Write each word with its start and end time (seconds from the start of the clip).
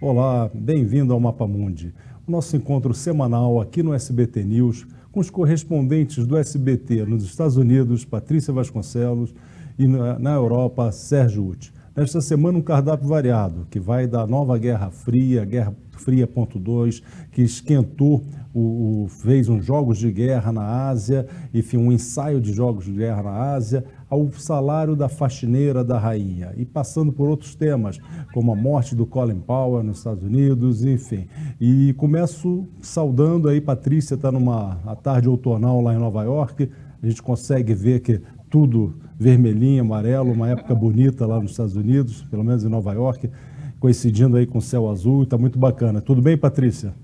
Olá, 0.00 0.48
bem-vindo 0.54 1.12
ao 1.12 1.18
Mapa 1.18 1.44
Mundi, 1.44 1.92
nosso 2.24 2.56
encontro 2.56 2.94
semanal 2.94 3.60
aqui 3.60 3.82
no 3.82 3.92
SBT 3.92 4.44
News 4.44 4.86
com 5.10 5.18
os 5.18 5.28
correspondentes 5.28 6.24
do 6.24 6.36
SBT 6.36 7.04
nos 7.04 7.24
Estados 7.24 7.56
Unidos, 7.56 8.04
Patrícia 8.04 8.54
Vasconcelos, 8.54 9.34
e 9.76 9.88
na 9.88 10.34
Europa, 10.34 10.92
Sérgio 10.92 11.44
Uti. 11.44 11.72
Nesta 11.96 12.20
semana, 12.20 12.58
um 12.58 12.62
cardápio 12.62 13.08
variado, 13.08 13.66
que 13.68 13.80
vai 13.80 14.06
da 14.06 14.24
nova 14.24 14.56
Guerra 14.56 14.88
Fria, 14.88 15.44
Guerra 15.44 15.74
Fria.2, 15.90 17.02
que 17.32 17.42
esquentou, 17.42 18.24
o, 18.54 19.02
o, 19.02 19.08
fez 19.08 19.48
uns 19.48 19.64
jogos 19.64 19.98
de 19.98 20.12
guerra 20.12 20.52
na 20.52 20.88
Ásia, 20.88 21.26
enfim, 21.52 21.76
um 21.76 21.90
ensaio 21.90 22.40
de 22.40 22.52
jogos 22.52 22.84
de 22.84 22.92
guerra 22.92 23.24
na 23.24 23.52
Ásia, 23.52 23.84
ao 24.08 24.30
salário 24.32 24.96
da 24.96 25.08
faxineira 25.08 25.84
da 25.84 25.98
rainha, 25.98 26.52
e 26.56 26.64
passando 26.64 27.12
por 27.12 27.28
outros 27.28 27.54
temas, 27.54 27.98
como 28.32 28.52
a 28.52 28.56
morte 28.56 28.94
do 28.94 29.04
Colin 29.04 29.40
Powell 29.40 29.82
nos 29.82 29.98
Estados 29.98 30.22
Unidos, 30.22 30.84
enfim. 30.84 31.26
E 31.60 31.92
começo 31.94 32.66
saudando 32.80 33.48
aí, 33.48 33.60
Patrícia 33.60 34.14
está 34.14 34.32
numa 34.32 34.80
a 34.86 34.96
tarde 34.96 35.28
outonal 35.28 35.80
lá 35.80 35.94
em 35.94 35.98
Nova 35.98 36.22
York, 36.24 36.70
a 37.02 37.06
gente 37.06 37.22
consegue 37.22 37.74
ver 37.74 38.00
que 38.00 38.20
tudo 38.50 38.94
vermelhinho, 39.18 39.82
amarelo, 39.82 40.32
uma 40.32 40.48
época 40.48 40.74
bonita 40.74 41.26
lá 41.26 41.40
nos 41.40 41.50
Estados 41.52 41.76
Unidos, 41.76 42.22
pelo 42.30 42.42
menos 42.42 42.64
em 42.64 42.68
Nova 42.68 42.92
York, 42.92 43.30
coincidindo 43.78 44.36
aí 44.36 44.46
com 44.46 44.58
o 44.58 44.62
céu 44.62 44.88
azul, 44.88 45.22
está 45.22 45.36
muito 45.36 45.58
bacana. 45.58 46.00
Tudo 46.00 46.22
bem, 46.22 46.36
Patrícia? 46.36 46.94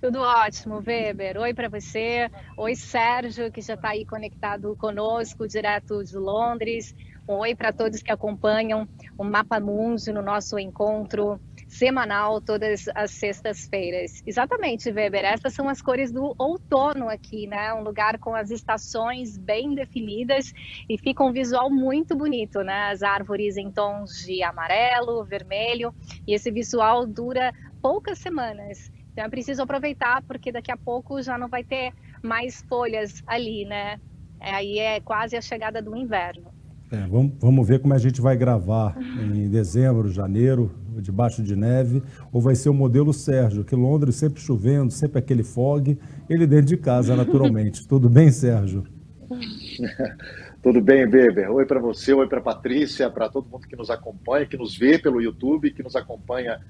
Tudo 0.00 0.20
ótimo, 0.20 0.80
Weber. 0.86 1.36
Oi 1.38 1.52
para 1.52 1.68
você. 1.68 2.30
Oi, 2.56 2.76
Sérgio, 2.76 3.50
que 3.50 3.60
já 3.60 3.74
está 3.74 3.88
aí 3.90 4.06
conectado 4.06 4.76
conosco, 4.76 5.48
direto 5.48 6.04
de 6.04 6.16
Londres. 6.16 6.94
Um 7.28 7.38
oi 7.38 7.52
para 7.56 7.72
todos 7.72 8.00
que 8.00 8.12
acompanham 8.12 8.88
o 9.18 9.24
Mapa 9.24 9.58
Mundi 9.58 10.12
no 10.12 10.22
nosso 10.22 10.56
encontro 10.56 11.40
semanal, 11.66 12.40
todas 12.40 12.84
as 12.94 13.10
sextas-feiras. 13.10 14.22
Exatamente, 14.24 14.88
Weber. 14.88 15.24
Essas 15.24 15.52
são 15.52 15.68
as 15.68 15.82
cores 15.82 16.12
do 16.12 16.32
outono 16.38 17.08
aqui, 17.08 17.48
né? 17.48 17.74
Um 17.74 17.82
lugar 17.82 18.20
com 18.20 18.36
as 18.36 18.52
estações 18.52 19.36
bem 19.36 19.74
definidas 19.74 20.52
e 20.88 20.96
fica 20.96 21.24
um 21.24 21.32
visual 21.32 21.68
muito 21.70 22.16
bonito, 22.16 22.62
né? 22.62 22.92
As 22.92 23.02
árvores 23.02 23.56
em 23.56 23.72
tons 23.72 24.12
de 24.24 24.44
amarelo, 24.44 25.24
vermelho, 25.24 25.92
e 26.24 26.34
esse 26.34 26.52
visual 26.52 27.04
dura 27.04 27.52
poucas 27.82 28.20
semanas. 28.20 28.78
Então 29.18 29.26
é 29.26 29.30
preciso 29.30 29.60
aproveitar, 29.62 30.22
porque 30.22 30.52
daqui 30.52 30.70
a 30.70 30.76
pouco 30.76 31.20
já 31.20 31.36
não 31.36 31.48
vai 31.48 31.64
ter 31.64 31.92
mais 32.22 32.62
folhas 32.68 33.20
ali, 33.26 33.64
né? 33.64 33.98
É, 34.40 34.52
aí 34.52 34.78
é 34.78 35.00
quase 35.00 35.36
a 35.36 35.40
chegada 35.40 35.82
do 35.82 35.96
inverno. 35.96 36.44
É, 36.92 37.04
vamos, 37.08 37.32
vamos 37.40 37.66
ver 37.66 37.80
como 37.80 37.94
a 37.94 37.98
gente 37.98 38.20
vai 38.20 38.36
gravar 38.36 38.96
em 39.20 39.50
dezembro, 39.50 40.08
janeiro, 40.08 40.72
debaixo 41.02 41.42
de 41.42 41.56
neve, 41.56 42.00
ou 42.32 42.40
vai 42.40 42.54
ser 42.54 42.68
o 42.68 42.72
modelo 42.72 43.12
Sérgio, 43.12 43.64
que 43.64 43.74
Londres 43.74 44.14
sempre 44.14 44.40
chovendo, 44.40 44.92
sempre 44.92 45.18
aquele 45.18 45.42
fog, 45.42 45.98
ele 46.30 46.46
dentro 46.46 46.66
de 46.66 46.76
casa, 46.76 47.16
naturalmente. 47.16 47.84
Tudo 47.88 48.08
bem, 48.08 48.30
Sérgio? 48.30 48.84
Tudo 50.62 50.80
bem, 50.80 51.06
Weber? 51.06 51.50
Oi 51.50 51.66
para 51.66 51.80
você, 51.80 52.14
oi 52.14 52.28
para 52.28 52.40
Patrícia, 52.40 53.10
para 53.10 53.28
todo 53.28 53.48
mundo 53.48 53.66
que 53.66 53.74
nos 53.74 53.90
acompanha, 53.90 54.46
que 54.46 54.56
nos 54.56 54.78
vê 54.78 54.96
pelo 54.96 55.20
YouTube, 55.20 55.72
que 55.72 55.82
nos 55.82 55.96
acompanha 55.96 56.60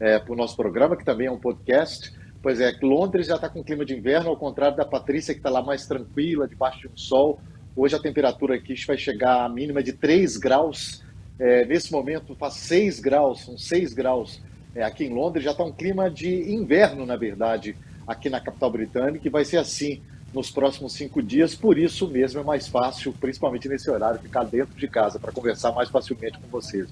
é, 0.00 0.18
para 0.18 0.32
o 0.32 0.36
nosso 0.36 0.56
programa, 0.56 0.96
que 0.96 1.04
também 1.04 1.26
é 1.26 1.30
um 1.30 1.38
podcast. 1.38 2.12
Pois 2.42 2.60
é, 2.60 2.72
Londres 2.82 3.26
já 3.26 3.34
está 3.34 3.48
com 3.48 3.64
clima 3.64 3.84
de 3.84 3.94
inverno, 3.94 4.30
ao 4.30 4.36
contrário 4.36 4.76
da 4.76 4.84
Patrícia, 4.84 5.34
que 5.34 5.40
está 5.40 5.50
lá 5.50 5.62
mais 5.62 5.86
tranquila, 5.86 6.46
debaixo 6.46 6.80
de 6.80 6.88
um 6.88 6.96
sol. 6.96 7.40
Hoje 7.74 7.96
a 7.96 7.98
temperatura 7.98 8.54
aqui 8.54 8.74
vai 8.86 8.96
chegar 8.96 9.44
a 9.44 9.48
mínima 9.48 9.82
de 9.82 9.92
3 9.92 10.36
graus 10.36 11.02
é, 11.38 11.64
nesse 11.64 11.92
momento 11.92 12.34
faz 12.34 12.54
6 12.54 12.98
graus, 12.98 13.44
são 13.44 13.56
6 13.56 13.94
graus 13.94 14.40
é, 14.74 14.82
aqui 14.82 15.04
em 15.04 15.14
Londres, 15.14 15.44
já 15.44 15.52
está 15.52 15.62
um 15.62 15.72
clima 15.72 16.10
de 16.10 16.52
inverno, 16.52 17.06
na 17.06 17.16
verdade, 17.16 17.76
aqui 18.06 18.28
na 18.28 18.40
capital 18.40 18.70
britânica, 18.70 19.26
e 19.26 19.30
vai 19.30 19.44
ser 19.44 19.58
assim 19.58 20.02
nos 20.34 20.50
próximos 20.50 20.92
cinco 20.92 21.22
dias, 21.22 21.54
por 21.54 21.78
isso 21.78 22.06
mesmo 22.06 22.40
é 22.40 22.44
mais 22.44 22.68
fácil, 22.68 23.14
principalmente 23.18 23.66
nesse 23.66 23.90
horário, 23.90 24.20
ficar 24.20 24.44
dentro 24.44 24.74
de 24.74 24.86
casa 24.86 25.18
para 25.18 25.32
conversar 25.32 25.72
mais 25.72 25.88
facilmente 25.88 26.38
com 26.38 26.48
vocês. 26.48 26.86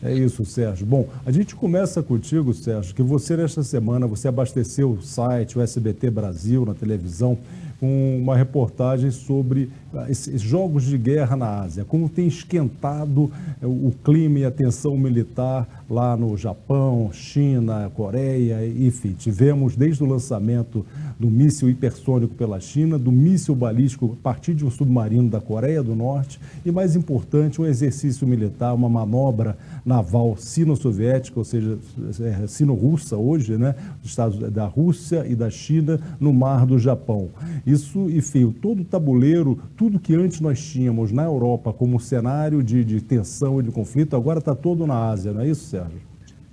É 0.00 0.14
isso, 0.14 0.44
Sérgio. 0.44 0.86
Bom, 0.86 1.08
a 1.26 1.32
gente 1.32 1.56
começa 1.56 2.02
contigo, 2.02 2.54
Sérgio, 2.54 2.94
que 2.94 3.02
você 3.02 3.36
nesta 3.36 3.64
semana 3.64 4.06
você 4.06 4.28
abasteceu 4.28 4.92
o 4.92 5.02
site, 5.02 5.58
o 5.58 5.60
SBT 5.60 6.08
Brasil 6.08 6.64
na 6.64 6.72
televisão, 6.72 7.36
com 7.80 8.18
uma 8.20 8.36
reportagem 8.36 9.10
sobre 9.10 9.70
ah, 9.94 10.06
esses 10.08 10.40
jogos 10.40 10.84
de 10.84 10.98
guerra 10.98 11.36
na 11.36 11.60
Ásia, 11.60 11.84
como 11.84 12.08
tem 12.08 12.26
esquentado 12.26 13.30
eh, 13.62 13.66
o 13.66 13.92
clima 14.04 14.40
e 14.40 14.44
a 14.44 14.50
tensão 14.50 14.96
militar 14.96 15.84
lá 15.88 16.16
no 16.16 16.36
Japão, 16.36 17.10
China, 17.12 17.90
Coreia, 17.94 18.66
enfim, 18.66 19.14
tivemos 19.16 19.76
desde 19.76 20.02
o 20.02 20.06
lançamento 20.06 20.84
do 21.18 21.28
míssil 21.28 21.68
hipersônico 21.68 22.34
pela 22.34 22.60
China, 22.60 22.98
do 22.98 23.10
míssil 23.10 23.54
balístico 23.54 24.16
a 24.18 24.22
partir 24.22 24.54
de 24.54 24.64
um 24.64 24.70
submarino 24.70 25.28
da 25.28 25.40
Coreia 25.40 25.82
do 25.82 25.94
Norte 25.94 26.38
e, 26.64 26.70
mais 26.70 26.94
importante, 26.94 27.60
um 27.60 27.66
exercício 27.66 28.26
militar, 28.26 28.74
uma 28.74 28.88
manobra 28.88 29.58
naval 29.84 30.36
sino-soviética, 30.36 31.38
ou 31.38 31.44
seja, 31.44 31.78
é, 32.20 32.46
sino-russa 32.46 33.16
hoje, 33.16 33.56
né, 33.56 33.74
dos 34.00 34.10
Estados 34.10 34.38
da 34.50 34.66
Rússia 34.66 35.26
e 35.28 35.34
da 35.34 35.50
China 35.50 36.00
no 36.20 36.32
mar 36.32 36.64
do 36.64 36.78
Japão. 36.78 37.28
Isso, 37.66 38.08
enfim, 38.10 38.50
todo 38.50 38.82
o 38.82 38.84
tabuleiro, 38.84 39.58
tudo 39.76 39.98
que 39.98 40.14
antes 40.14 40.40
nós 40.40 40.60
tínhamos 40.60 41.10
na 41.10 41.24
Europa 41.24 41.72
como 41.72 41.98
cenário 41.98 42.62
de, 42.62 42.84
de 42.84 43.00
tensão 43.00 43.58
e 43.60 43.62
de 43.64 43.70
conflito, 43.70 44.14
agora 44.14 44.38
está 44.38 44.54
todo 44.54 44.86
na 44.86 45.10
Ásia, 45.10 45.32
não 45.32 45.40
é 45.40 45.48
isso, 45.48 45.66
Sérgio? 45.66 46.08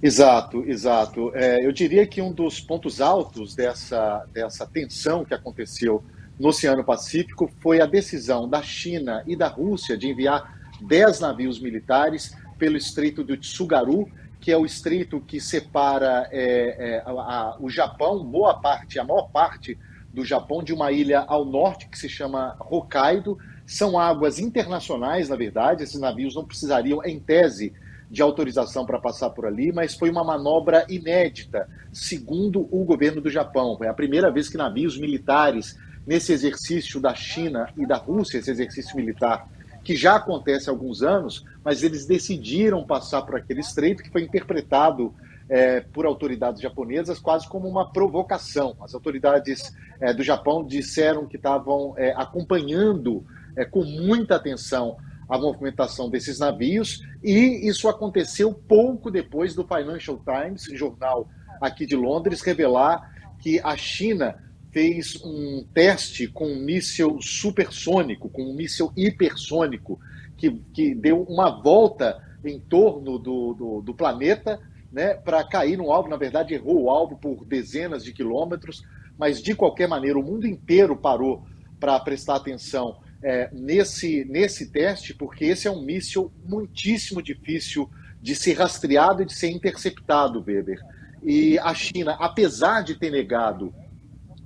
Exato, 0.05 0.63
exato. 0.67 1.31
É, 1.33 1.65
eu 1.65 1.71
diria 1.71 2.05
que 2.05 2.21
um 2.21 2.31
dos 2.31 2.61
pontos 2.61 3.01
altos 3.01 3.55
dessa, 3.55 4.23
dessa 4.31 4.63
tensão 4.67 5.25
que 5.25 5.33
aconteceu 5.33 6.03
no 6.39 6.49
Oceano 6.49 6.83
Pacífico 6.83 7.51
foi 7.59 7.81
a 7.81 7.87
decisão 7.87 8.47
da 8.47 8.61
China 8.61 9.23
e 9.25 9.35
da 9.35 9.47
Rússia 9.47 9.97
de 9.97 10.07
enviar 10.07 10.59
10 10.79 11.21
navios 11.21 11.59
militares 11.59 12.37
pelo 12.59 12.77
Estreito 12.77 13.23
do 13.23 13.35
Tsugaru, 13.35 14.07
que 14.39 14.51
é 14.51 14.57
o 14.57 14.63
estreito 14.63 15.19
que 15.21 15.41
separa 15.41 16.29
é, 16.31 16.97
é, 16.97 17.03
a, 17.03 17.09
a, 17.09 17.57
o 17.59 17.67
Japão, 17.67 18.23
boa 18.23 18.53
parte, 18.61 18.99
a 18.99 19.03
maior 19.03 19.31
parte 19.31 19.75
do 20.13 20.23
Japão 20.23 20.61
de 20.61 20.71
uma 20.71 20.91
ilha 20.91 21.21
ao 21.21 21.43
norte 21.43 21.89
que 21.89 21.97
se 21.97 22.07
chama 22.07 22.55
Hokkaido. 22.69 23.39
São 23.65 23.97
águas 23.97 24.37
internacionais, 24.37 25.29
na 25.29 25.35
verdade, 25.35 25.81
esses 25.81 25.99
navios 25.99 26.35
não 26.35 26.45
precisariam, 26.45 27.03
em 27.03 27.19
tese, 27.19 27.73
de 28.09 28.21
autorização 28.21 28.85
para 28.85 28.99
passar 28.99 29.29
por 29.31 29.45
ali, 29.45 29.71
mas 29.71 29.95
foi 29.95 30.09
uma 30.09 30.23
manobra 30.23 30.85
inédita, 30.89 31.67
segundo 31.91 32.67
o 32.71 32.83
governo 32.83 33.21
do 33.21 33.29
Japão. 33.29 33.77
É 33.81 33.87
a 33.87 33.93
primeira 33.93 34.31
vez 34.31 34.49
que 34.49 34.57
navios 34.57 34.97
militares, 34.97 35.77
nesse 36.05 36.31
exercício 36.31 36.99
da 36.99 37.13
China 37.15 37.69
e 37.77 37.85
da 37.85 37.97
Rússia, 37.97 38.37
esse 38.37 38.51
exercício 38.51 38.95
militar, 38.95 39.49
que 39.83 39.95
já 39.95 40.15
acontece 40.15 40.69
há 40.69 40.73
alguns 40.73 41.03
anos, 41.03 41.45
mas 41.63 41.83
eles 41.83 42.05
decidiram 42.05 42.83
passar 42.83 43.21
por 43.21 43.35
aquele 43.35 43.59
estreito 43.59 44.01
que 44.01 44.09
foi 44.09 44.23
interpretado 44.23 45.13
é, 45.47 45.79
por 45.79 46.05
autoridades 46.05 46.61
japonesas 46.61 47.19
quase 47.19 47.47
como 47.47 47.67
uma 47.67 47.91
provocação. 47.91 48.75
As 48.81 48.93
autoridades 48.95 49.71
é, 49.99 50.13
do 50.13 50.23
Japão 50.23 50.65
disseram 50.65 51.27
que 51.27 51.37
estavam 51.37 51.93
é, 51.97 52.13
acompanhando 52.15 53.23
é, 53.55 53.63
com 53.63 53.83
muita 53.83 54.35
atenção 54.35 54.97
a 55.27 55.37
movimentação 55.37 56.09
desses 56.09 56.39
navios 56.39 57.01
e 57.23 57.67
isso 57.67 57.89
aconteceu 57.89 58.53
pouco 58.53 59.09
depois 59.09 59.55
do 59.55 59.65
Financial 59.65 60.19
Times, 60.23 60.63
jornal 60.73 61.27
aqui 61.59 61.85
de 61.85 61.95
Londres, 61.95 62.41
revelar 62.41 63.11
que 63.39 63.59
a 63.63 63.75
China 63.75 64.35
fez 64.71 65.19
um 65.23 65.65
teste 65.73 66.27
com 66.27 66.45
um 66.45 66.59
míssil 66.59 67.19
supersônico, 67.21 68.29
com 68.29 68.43
um 68.43 68.53
míssil 68.53 68.91
hipersônico, 68.95 69.99
que, 70.37 70.51
que 70.73 70.93
deu 70.93 71.23
uma 71.23 71.49
volta 71.61 72.21
em 72.43 72.59
torno 72.59 73.17
do, 73.17 73.53
do, 73.53 73.81
do 73.81 73.93
planeta 73.93 74.59
né, 74.91 75.13
para 75.13 75.43
cair 75.43 75.77
no 75.77 75.91
alvo. 75.91 76.09
Na 76.09 76.17
verdade, 76.17 76.53
errou 76.53 76.83
o 76.83 76.89
alvo 76.89 77.17
por 77.17 77.45
dezenas 77.45 78.03
de 78.03 78.13
quilômetros, 78.13 78.83
mas 79.17 79.41
de 79.41 79.55
qualquer 79.55 79.87
maneira, 79.87 80.19
o 80.19 80.23
mundo 80.23 80.45
inteiro 80.45 80.95
parou 80.95 81.43
para 81.79 81.99
prestar 81.99 82.35
atenção 82.35 82.97
é, 83.25 83.49
nesse, 83.51 84.23
nesse 84.25 84.67
teste, 84.67 85.11
porque 85.11 85.45
esse 85.45 85.67
é 85.67 85.71
um 85.71 85.81
míssil 85.81 86.31
muitíssimo 86.47 87.23
difícil 87.23 87.89
de 88.21 88.35
ser 88.35 88.53
rastreado 88.53 89.23
e 89.23 89.25
de 89.25 89.33
ser 89.33 89.49
interceptado, 89.49 90.43
Weber. 90.45 90.79
E 91.23 91.57
a 91.57 91.73
China, 91.73 92.15
apesar 92.19 92.83
de 92.83 92.93
ter 92.93 93.09
negado 93.09 93.73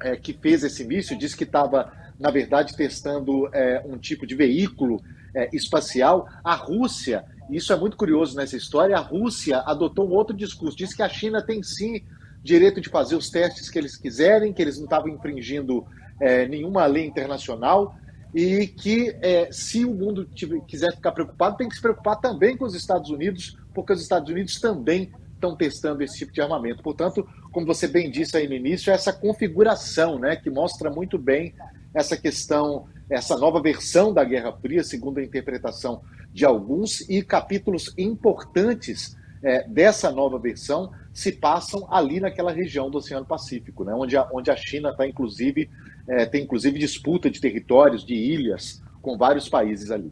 é, 0.01 0.15
que 0.15 0.31
fez 0.31 0.63
esse 0.63 0.85
míssil, 0.85 1.17
disse 1.17 1.35
que 1.35 1.43
estava, 1.43 1.91
na 2.17 2.31
verdade, 2.31 2.73
testando 2.73 3.49
é, 3.53 3.83
um 3.85 3.97
tipo 3.97 4.25
de 4.25 4.33
veículo 4.33 5.03
é, 5.35 5.49
espacial. 5.53 6.29
A 6.41 6.55
Rússia 6.55 7.25
isso 7.49 7.73
é 7.73 7.75
muito 7.75 7.97
curioso 7.97 8.37
nessa 8.37 8.55
história, 8.55 8.95
a 8.95 9.01
Rússia 9.01 9.57
adotou 9.65 10.07
um 10.07 10.13
outro 10.13 10.37
discurso, 10.37 10.77
disse 10.77 10.95
que 10.95 11.01
a 11.01 11.09
China 11.09 11.41
tem 11.41 11.63
sim 11.63 12.03
direito 12.43 12.79
de 12.79 12.89
fazer 12.89 13.15
os 13.15 13.31
testes 13.31 13.71
que 13.71 13.79
eles 13.79 13.97
quiserem, 13.97 14.53
que 14.53 14.61
eles 14.61 14.77
não 14.77 14.83
estavam 14.83 15.09
infringindo 15.09 15.83
é, 16.21 16.47
nenhuma 16.47 16.85
lei 16.85 17.07
internacional 17.07 17.97
e 18.33 18.67
que 18.67 19.15
é, 19.21 19.49
se 19.51 19.85
o 19.85 19.93
mundo 19.93 20.25
tiver, 20.25 20.61
quiser 20.61 20.93
ficar 20.95 21.11
preocupado, 21.11 21.57
tem 21.57 21.67
que 21.67 21.75
se 21.75 21.81
preocupar 21.81 22.19
também 22.19 22.55
com 22.55 22.65
os 22.65 22.75
Estados 22.75 23.09
Unidos, 23.09 23.57
porque 23.73 23.93
os 23.93 24.01
Estados 24.01 24.29
Unidos 24.29 24.59
também 24.59 25.11
estão 25.33 25.55
testando 25.55 26.03
esse 26.03 26.17
tipo 26.17 26.33
de 26.33 26.41
armamento. 26.41 26.83
Portanto, 26.83 27.27
como 27.51 27.65
você 27.65 27.87
bem 27.87 28.11
disse 28.11 28.37
aí 28.37 28.47
no 28.47 28.53
início, 28.53 28.91
essa 28.91 29.11
configuração, 29.11 30.19
né, 30.19 30.35
que 30.35 30.49
mostra 30.49 30.89
muito 30.89 31.17
bem 31.17 31.53
essa 31.93 32.15
questão, 32.15 32.87
essa 33.09 33.37
nova 33.37 33.61
versão 33.61 34.13
da 34.13 34.23
Guerra 34.23 34.51
Fria, 34.51 34.83
segundo 34.83 35.19
a 35.19 35.23
interpretação 35.23 36.01
de 36.31 36.45
alguns, 36.45 37.01
e 37.09 37.23
capítulos 37.23 37.93
importantes 37.97 39.17
é, 39.41 39.67
dessa 39.67 40.11
nova 40.11 40.37
versão 40.37 40.91
se 41.13 41.31
passam 41.31 41.87
ali 41.91 42.19
naquela 42.19 42.51
região 42.51 42.89
do 42.89 42.99
Oceano 42.99 43.25
Pacífico, 43.25 43.83
né, 43.83 43.93
onde, 43.93 44.15
a, 44.15 44.29
onde 44.31 44.51
a 44.51 44.55
China 44.55 44.89
está, 44.89 45.07
inclusive, 45.07 45.69
é, 46.07 46.25
tem 46.25 46.43
inclusive 46.43 46.79
disputa 46.79 47.29
de 47.29 47.39
territórios, 47.39 48.05
de 48.05 48.13
ilhas, 48.13 48.81
com 49.01 49.17
vários 49.17 49.47
países 49.47 49.91
ali. 49.91 50.11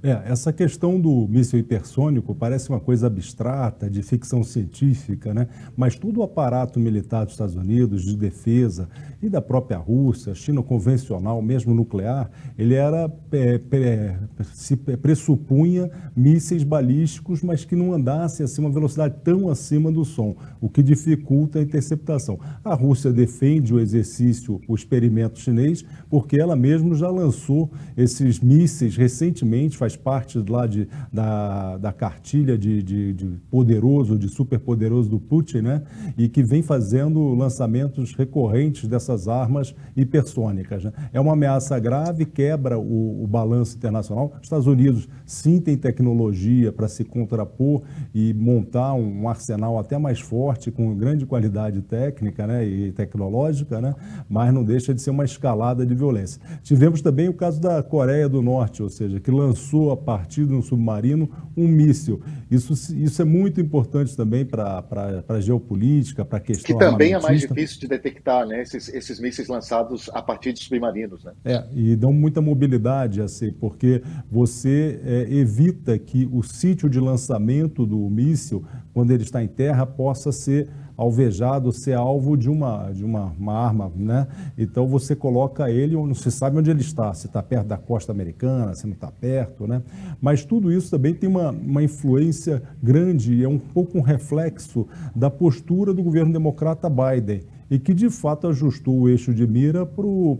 É, 0.00 0.22
essa 0.26 0.52
questão 0.52 1.00
do 1.00 1.26
míssil 1.28 1.58
hipersônico 1.58 2.32
parece 2.32 2.68
uma 2.68 2.78
coisa 2.78 3.08
abstrata, 3.08 3.90
de 3.90 4.00
ficção 4.00 4.44
científica, 4.44 5.34
né? 5.34 5.48
mas 5.76 5.96
todo 5.96 6.18
o 6.18 6.22
aparato 6.22 6.78
militar 6.78 7.24
dos 7.24 7.34
Estados 7.34 7.56
Unidos, 7.56 8.04
de 8.04 8.16
defesa 8.16 8.88
e 9.20 9.28
da 9.28 9.40
própria 9.40 9.76
Rússia, 9.76 10.36
China 10.36 10.62
convencional, 10.62 11.42
mesmo 11.42 11.74
nuclear, 11.74 12.30
ele 12.56 12.74
era, 12.74 13.12
é, 13.32 13.60
é, 13.72 14.16
se 14.52 14.76
pressupunha 14.76 15.90
mísseis 16.14 16.62
balísticos, 16.62 17.42
mas 17.42 17.64
que 17.64 17.74
não 17.74 17.92
andassem 17.92 18.44
assim 18.44 18.60
uma 18.60 18.70
velocidade 18.70 19.16
tão 19.24 19.48
acima 19.48 19.90
do 19.90 20.04
som, 20.04 20.36
o 20.60 20.68
que 20.68 20.80
dificulta 20.80 21.58
a 21.58 21.62
interceptação. 21.62 22.38
A 22.62 22.72
Rússia 22.72 23.12
defende 23.12 23.74
o 23.74 23.80
exercício, 23.80 24.60
o 24.68 24.76
experimento 24.76 25.40
chinês, 25.40 25.84
porque 26.08 26.40
ela 26.40 26.54
mesma 26.54 26.94
já 26.94 27.10
lançou 27.10 27.68
esses 27.96 28.38
mísseis 28.38 28.96
recentemente, 28.96 29.76
faz 29.76 29.87
parte 29.96 30.38
lá 30.48 30.66
de, 30.66 30.88
da, 31.12 31.76
da 31.78 31.92
cartilha 31.92 32.56
de, 32.56 32.82
de, 32.82 33.12
de 33.12 33.26
poderoso, 33.50 34.18
de 34.18 34.28
superpoderoso 34.28 35.08
do 35.08 35.20
Putin, 35.20 35.58
né? 35.58 35.82
E 36.16 36.28
que 36.28 36.42
vem 36.42 36.62
fazendo 36.62 37.34
lançamentos 37.34 38.14
recorrentes 38.14 38.88
dessas 38.88 39.28
armas 39.28 39.74
hipersônicas. 39.96 40.84
Né? 40.84 40.92
É 41.12 41.20
uma 41.20 41.32
ameaça 41.32 41.78
grave, 41.78 42.24
quebra 42.24 42.78
o, 42.78 43.24
o 43.24 43.26
balanço 43.26 43.76
internacional. 43.76 44.32
Os 44.36 44.42
Estados 44.42 44.66
Unidos 44.66 45.08
sim 45.24 45.60
tem 45.60 45.76
tecnologia 45.76 46.72
para 46.72 46.88
se 46.88 47.04
contrapor 47.04 47.82
e 48.14 48.32
montar 48.34 48.94
um, 48.94 49.22
um, 49.22 49.28
arsenal 49.28 49.78
até 49.78 49.98
mais 49.98 50.20
forte, 50.20 50.70
com 50.70 50.96
grande 50.96 51.26
qualidade 51.26 51.80
técnica 51.82 52.46
né? 52.46 52.66
e 52.66 52.92
tecnológica, 52.92 53.80
né? 53.80 53.94
mas 54.28 54.52
não 54.52 54.64
deixa 54.64 54.94
de 54.94 55.02
ser 55.02 55.10
uma 55.10 55.24
escalada 55.24 55.84
de 55.84 55.94
violência. 55.94 56.40
Tivemos 56.62 57.00
também 57.00 57.28
o 57.28 57.34
caso 57.34 57.60
da 57.60 57.82
Coreia 57.82 58.28
do 58.28 58.42
Norte, 58.42 58.82
ou 58.82 58.88
seja, 58.88 59.20
que 59.20 59.30
lançou 59.30 59.77
lançou 59.78 59.92
a 59.92 59.96
partir 59.96 60.46
de 60.46 60.52
um 60.52 60.60
submarino 60.60 61.30
um 61.56 61.66
míssil. 61.66 62.20
Isso, 62.50 62.72
isso 62.96 63.22
é 63.22 63.24
muito 63.24 63.60
importante 63.60 64.16
também 64.16 64.44
para 64.44 64.84
a 65.28 65.40
geopolítica, 65.40 66.24
para 66.24 66.38
a 66.38 66.40
questão 66.40 66.64
Que 66.66 66.78
também 66.78 67.12
é 67.12 67.20
mais 67.20 67.40
difícil 67.40 67.80
de 67.80 67.88
detectar, 67.88 68.46
né? 68.46 68.62
Esses, 68.62 68.88
esses 68.88 69.20
mísseis 69.20 69.48
lançados 69.48 70.10
a 70.12 70.22
partir 70.22 70.52
de 70.52 70.60
submarinos, 70.60 71.24
né? 71.24 71.32
É, 71.44 71.64
e 71.72 71.96
dão 71.96 72.12
muita 72.12 72.40
mobilidade, 72.40 73.20
assim, 73.20 73.52
porque 73.52 74.02
você 74.30 75.00
é, 75.04 75.26
evita 75.32 75.98
que 75.98 76.28
o 76.32 76.42
sítio 76.42 76.88
de 76.88 77.00
lançamento 77.00 77.86
do 77.86 77.98
míssil, 78.10 78.64
quando 78.92 79.12
ele 79.12 79.22
está 79.22 79.42
em 79.42 79.48
terra, 79.48 79.86
possa 79.86 80.32
ser 80.32 80.68
alvejado, 80.98 81.70
ser 81.70 81.94
alvo 81.94 82.36
de 82.36 82.50
uma, 82.50 82.90
de 82.90 83.04
uma, 83.04 83.26
uma 83.38 83.54
arma, 83.54 83.92
né? 83.94 84.26
Então 84.58 84.88
você 84.88 85.14
coloca 85.14 85.70
ele, 85.70 85.94
não 85.94 86.12
se 86.12 86.28
sabe 86.32 86.58
onde 86.58 86.72
ele 86.72 86.80
está, 86.80 87.14
se 87.14 87.28
está 87.28 87.40
perto 87.40 87.68
da 87.68 87.78
costa 87.78 88.10
americana, 88.10 88.74
se 88.74 88.84
não 88.84 88.94
está 88.94 89.08
perto, 89.08 89.64
né? 89.64 89.80
Mas 90.20 90.44
tudo 90.44 90.72
isso 90.72 90.90
também 90.90 91.14
tem 91.14 91.30
uma, 91.30 91.50
uma 91.50 91.84
influência 91.84 92.60
grande 92.82 93.32
e 93.32 93.44
é 93.44 93.48
um 93.48 93.60
pouco 93.60 93.96
um 93.96 94.02
reflexo 94.02 94.88
da 95.14 95.30
postura 95.30 95.94
do 95.94 96.02
governo 96.02 96.32
democrata 96.32 96.90
Biden 96.90 97.42
e 97.70 97.78
que 97.78 97.92
de 97.92 98.08
fato 98.08 98.46
ajustou 98.48 99.00
o 99.00 99.08
eixo 99.08 99.34
de 99.34 99.46
mira 99.46 99.86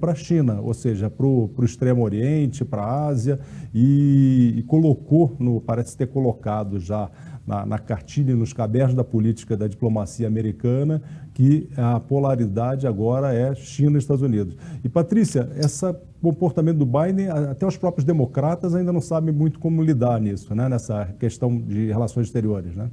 para 0.01 0.13
a 0.13 0.15
China, 0.15 0.61
ou 0.61 0.73
seja, 0.73 1.11
para 1.11 1.27
o 1.27 1.51
Extremo 1.63 2.03
Oriente, 2.03 2.65
para 2.65 2.83
a 2.83 3.07
Ásia, 3.07 3.39
e, 3.75 4.55
e, 4.57 4.63
colocou, 4.63 5.37
no, 5.39 5.61
parece 5.61 5.97
ter 5.97 6.07
colocado 6.07 6.81
já 6.81 7.11
na, 7.49 7.65
na 7.65 7.79
cartilha, 7.79 8.37
nos 8.37 8.53
cadernos 8.53 8.95
da 8.95 9.03
política 9.03 9.57
da 9.57 9.67
diplomacia 9.67 10.27
americana, 10.27 11.03
que 11.33 11.67
a 11.79 11.99
polaridade 11.99 12.87
agora 12.87 13.33
é 13.33 13.55
China 13.55 13.97
e 13.97 13.99
Estados 13.99 14.23
Unidos. 14.23 14.55
E, 14.85 14.89
Patrícia, 14.89 15.49
esse 15.57 15.91
comportamento 16.21 16.77
do 16.77 16.85
Biden, 16.85 17.31
até 17.31 17.67
os 17.67 17.79
próprios 17.79 18.05
democratas 18.05 18.75
ainda 18.75 18.93
não 18.93 19.01
sabem 19.01 19.33
muito 19.33 19.59
como 19.59 19.83
lidar 19.83 20.21
nisso, 20.21 20.55
né? 20.55 20.69
nessa 20.69 21.07
questão 21.19 21.59
de 21.59 21.87
relações 21.87 22.27
exteriores, 22.27 22.77
né? 22.77 22.91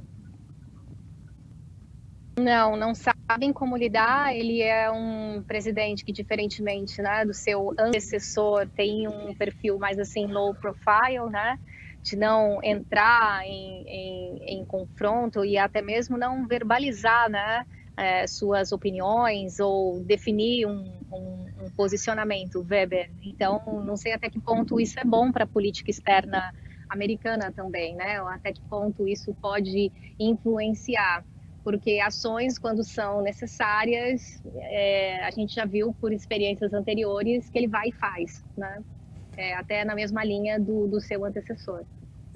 Não, 2.38 2.76
não 2.76 2.94
sabem 2.94 3.52
como 3.52 3.76
lidar. 3.76 4.34
Ele 4.34 4.60
é 4.62 4.90
um 4.90 5.42
presidente 5.42 6.04
que, 6.04 6.12
diferentemente 6.12 7.00
né, 7.00 7.24
do 7.24 7.32
seu 7.32 7.74
antecessor, 7.78 8.68
tem 8.76 9.08
um 9.08 9.34
perfil 9.34 9.78
mais 9.78 9.98
assim 9.98 10.26
low 10.26 10.54
profile, 10.54 11.30
né? 11.30 11.58
De 12.06 12.14
não 12.14 12.62
entrar 12.62 13.44
em, 13.44 13.84
em, 13.88 14.60
em 14.60 14.64
confronto 14.64 15.44
e 15.44 15.58
até 15.58 15.82
mesmo 15.82 16.16
não 16.16 16.46
verbalizar 16.46 17.28
né, 17.28 17.66
é, 17.96 18.26
suas 18.28 18.70
opiniões 18.70 19.58
ou 19.58 20.04
definir 20.04 20.66
um, 20.66 20.84
um, 21.12 21.46
um, 21.64 21.70
posicionamento, 21.76 22.64
Weber. 22.70 23.10
Então, 23.24 23.60
não 23.84 23.96
sei 23.96 24.12
até 24.12 24.30
que 24.30 24.40
ponto 24.40 24.78
isso 24.78 25.00
é 25.00 25.04
bom 25.04 25.32
para 25.32 25.42
a 25.42 25.48
política 25.48 25.90
externa 25.90 26.54
americana 26.88 27.50
também, 27.50 27.96
né? 27.96 28.22
Ou 28.22 28.28
até 28.28 28.52
que 28.52 28.62
ponto 28.70 29.08
isso 29.08 29.34
pode 29.42 29.90
influenciar. 30.20 31.24
Porque 31.64 31.98
ações, 31.98 32.56
quando 32.56 32.84
são 32.84 33.20
necessárias, 33.20 34.40
é, 34.54 35.24
a 35.24 35.30
gente 35.32 35.52
já 35.56 35.64
viu 35.64 35.92
por 36.00 36.12
experiências 36.12 36.72
anteriores 36.72 37.50
que 37.50 37.58
ele 37.58 37.66
vai 37.66 37.88
e 37.88 37.92
faz, 37.92 38.44
né? 38.56 38.80
É, 39.36 39.54
até 39.54 39.84
na 39.84 39.94
mesma 39.96 40.22
linha 40.24 40.60
do, 40.60 40.86
do 40.86 41.00
seu 41.00 41.24
antecessor. 41.24 41.84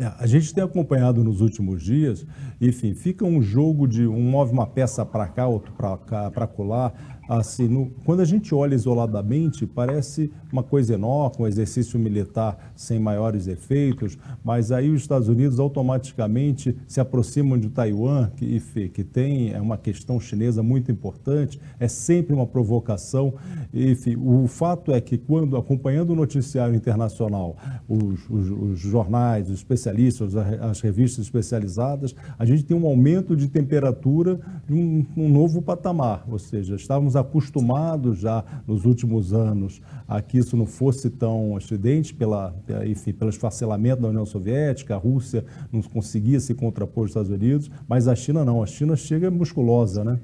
É, 0.00 0.10
a 0.18 0.26
gente 0.26 0.54
tem 0.54 0.64
acompanhado 0.64 1.22
nos 1.22 1.42
últimos 1.42 1.82
dias, 1.82 2.24
enfim, 2.58 2.94
fica 2.94 3.22
um 3.22 3.42
jogo 3.42 3.86
de 3.86 4.06
um 4.06 4.22
move 4.22 4.50
uma 4.50 4.66
peça 4.66 5.04
para 5.04 5.28
cá, 5.28 5.46
outro 5.46 5.74
para 5.74 5.94
cá, 5.98 6.30
para 6.30 6.46
colar, 6.46 7.19
assim, 7.38 7.68
no, 7.68 7.90
quando 8.04 8.20
a 8.20 8.24
gente 8.24 8.52
olha 8.52 8.74
isoladamente, 8.74 9.64
parece 9.64 10.32
uma 10.52 10.64
coisa 10.64 10.94
enorme, 10.94 11.36
um 11.38 11.46
exercício 11.46 11.96
militar 11.96 12.72
sem 12.74 12.98
maiores 12.98 13.46
efeitos, 13.46 14.18
mas 14.42 14.72
aí 14.72 14.90
os 14.90 15.02
Estados 15.02 15.28
Unidos 15.28 15.60
automaticamente 15.60 16.76
se 16.88 17.00
aproximam 17.00 17.56
de 17.56 17.70
Taiwan, 17.70 18.30
que, 18.34 18.58
que 18.88 19.04
tem 19.04 19.52
é 19.52 19.60
uma 19.60 19.78
questão 19.78 20.18
chinesa 20.18 20.60
muito 20.60 20.90
importante, 20.90 21.60
é 21.78 21.86
sempre 21.86 22.34
uma 22.34 22.46
provocação. 22.46 23.34
Enfim, 23.72 24.16
o 24.16 24.48
fato 24.48 24.92
é 24.92 25.00
que 25.00 25.16
quando, 25.16 25.56
acompanhando 25.56 26.10
o 26.10 26.16
noticiário 26.16 26.74
internacional, 26.74 27.56
os, 27.88 28.28
os, 28.28 28.50
os 28.50 28.78
jornais, 28.80 29.48
os 29.48 29.58
especialistas, 29.58 30.34
as 30.34 30.80
revistas 30.80 31.26
especializadas, 31.26 32.12
a 32.36 32.44
gente 32.44 32.64
tem 32.64 32.76
um 32.76 32.86
aumento 32.86 33.36
de 33.36 33.46
temperatura 33.46 34.40
de 34.66 34.74
um, 34.74 35.06
um 35.16 35.28
novo 35.28 35.62
patamar, 35.62 36.24
ou 36.28 36.38
seja, 36.38 36.74
estávamos 36.74 37.19
acostumados 37.20 38.18
já 38.18 38.44
nos 38.66 38.84
últimos 38.84 39.32
anos 39.32 39.80
a 40.08 40.20
que 40.20 40.38
isso 40.38 40.56
não 40.56 40.66
fosse 40.66 41.08
tão 41.08 41.56
acidente 41.56 42.12
pela, 42.12 42.54
enfim, 42.86 43.12
pelo 43.12 43.30
esfacelamento 43.30 44.02
da 44.02 44.08
União 44.08 44.26
Soviética, 44.26 44.94
a 44.94 44.98
Rússia 44.98 45.44
não 45.72 45.80
conseguia 45.82 46.40
se 46.40 46.54
contrapor 46.54 47.04
aos 47.04 47.10
Estados 47.10 47.30
Unidos, 47.30 47.70
mas 47.88 48.08
a 48.08 48.14
China 48.14 48.44
não, 48.44 48.62
a 48.62 48.66
China 48.66 48.96
chega 48.96 49.30
musculosa, 49.30 50.04
né? 50.04 50.18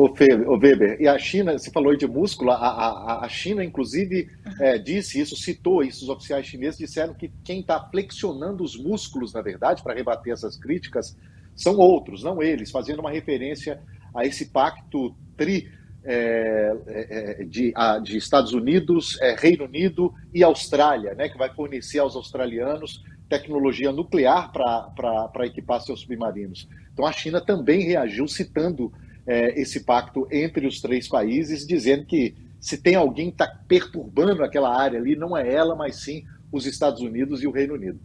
Ô, 0.00 0.08
Weber, 0.56 0.96
e 0.98 1.06
a 1.06 1.18
China, 1.18 1.58
você 1.58 1.70
falou 1.70 1.94
de 1.94 2.06
músculo, 2.06 2.52
a, 2.52 2.54
a, 2.56 3.24
a 3.26 3.28
China, 3.28 3.62
inclusive, 3.62 4.30
é, 4.58 4.78
disse 4.78 5.20
isso, 5.20 5.36
citou 5.36 5.82
isso, 5.82 6.04
os 6.04 6.08
oficiais 6.08 6.46
chineses 6.46 6.78
disseram 6.78 7.12
que 7.12 7.30
quem 7.44 7.60
está 7.60 7.78
flexionando 7.90 8.64
os 8.64 8.82
músculos, 8.82 9.34
na 9.34 9.42
verdade, 9.42 9.82
para 9.82 9.92
rebater 9.92 10.32
essas 10.32 10.56
críticas, 10.56 11.18
são 11.54 11.76
outros, 11.76 12.24
não 12.24 12.42
eles, 12.42 12.70
fazendo 12.70 13.00
uma 13.00 13.10
referência 13.10 13.82
a 14.14 14.24
esse 14.24 14.46
pacto 14.46 15.14
tri 15.40 15.70
é, 16.04 16.76
é, 16.86 17.40
é, 17.40 17.44
de, 17.44 17.72
a, 17.74 17.98
de, 17.98 18.18
Estados 18.18 18.52
Unidos, 18.52 19.18
é, 19.22 19.34
Reino 19.34 19.64
Unido 19.64 20.12
e 20.34 20.44
Austrália, 20.44 21.14
né, 21.14 21.30
que 21.30 21.38
vai 21.38 21.52
fornecer 21.54 21.98
aos 21.98 22.14
australianos 22.14 23.02
tecnologia 23.28 23.92
nuclear 23.92 24.52
para 24.52 25.46
equipar 25.46 25.80
seus 25.80 26.00
submarinos. 26.00 26.68
Então 26.92 27.06
a 27.06 27.12
China 27.12 27.40
também 27.40 27.84
reagiu 27.84 28.26
citando 28.26 28.92
é, 29.26 29.58
esse 29.60 29.84
pacto 29.84 30.26
entre 30.30 30.66
os 30.66 30.80
três 30.80 31.08
países, 31.08 31.66
dizendo 31.66 32.04
que 32.04 32.34
se 32.60 32.76
tem 32.76 32.96
alguém 32.96 33.26
que 33.26 33.34
está 33.34 33.46
perturbando 33.68 34.42
aquela 34.42 34.76
área 34.76 34.98
ali, 34.98 35.16
não 35.16 35.36
é 35.36 35.50
ela, 35.50 35.76
mas 35.76 36.02
sim 36.02 36.24
os 36.52 36.66
Estados 36.66 37.00
Unidos 37.00 37.42
e 37.42 37.46
o 37.46 37.52
Reino 37.52 37.74
Unido. 37.74 38.00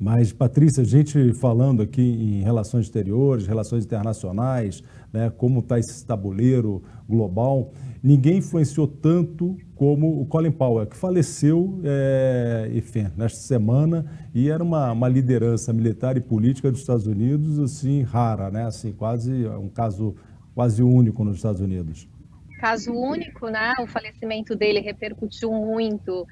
Mas, 0.00 0.32
Patrícia, 0.32 0.82
a 0.82 0.86
gente 0.86 1.34
falando 1.34 1.82
aqui 1.82 2.00
em 2.00 2.40
relações 2.42 2.86
exteriores, 2.86 3.46
relações 3.46 3.84
internacionais, 3.84 4.82
né, 5.12 5.30
como 5.36 5.60
está 5.60 5.78
esse 5.78 6.06
tabuleiro 6.06 6.82
global, 7.06 7.70
ninguém 8.02 8.38
influenciou 8.38 8.88
tanto 8.88 9.58
como 9.74 10.18
o 10.18 10.24
Colin 10.24 10.52
Powell, 10.52 10.86
que 10.86 10.96
faleceu 10.96 11.78
é, 11.84 12.70
enfim, 12.72 13.08
nesta 13.14 13.40
semana 13.40 14.06
e 14.34 14.48
era 14.48 14.64
uma, 14.64 14.90
uma, 14.90 15.06
liderança 15.06 15.70
militar 15.70 16.16
e 16.16 16.20
política 16.20 16.70
dos 16.70 16.80
Estados 16.80 17.06
Unidos 17.06 17.58
assim 17.58 18.00
rara, 18.00 18.50
né? 18.50 18.64
assim, 18.64 18.92
quase 18.92 19.46
um 19.48 19.68
caso 19.68 20.16
quase 20.54 20.82
único 20.82 21.22
nos 21.24 21.36
Estados 21.36 21.60
Unidos. 21.60 22.08
Caso 22.58 22.92
único, 22.92 23.48
né? 23.48 23.72
O 23.80 23.86
falecimento 23.86 24.54
dele 24.54 24.80
repercutiu 24.80 25.50
muito 25.50 26.26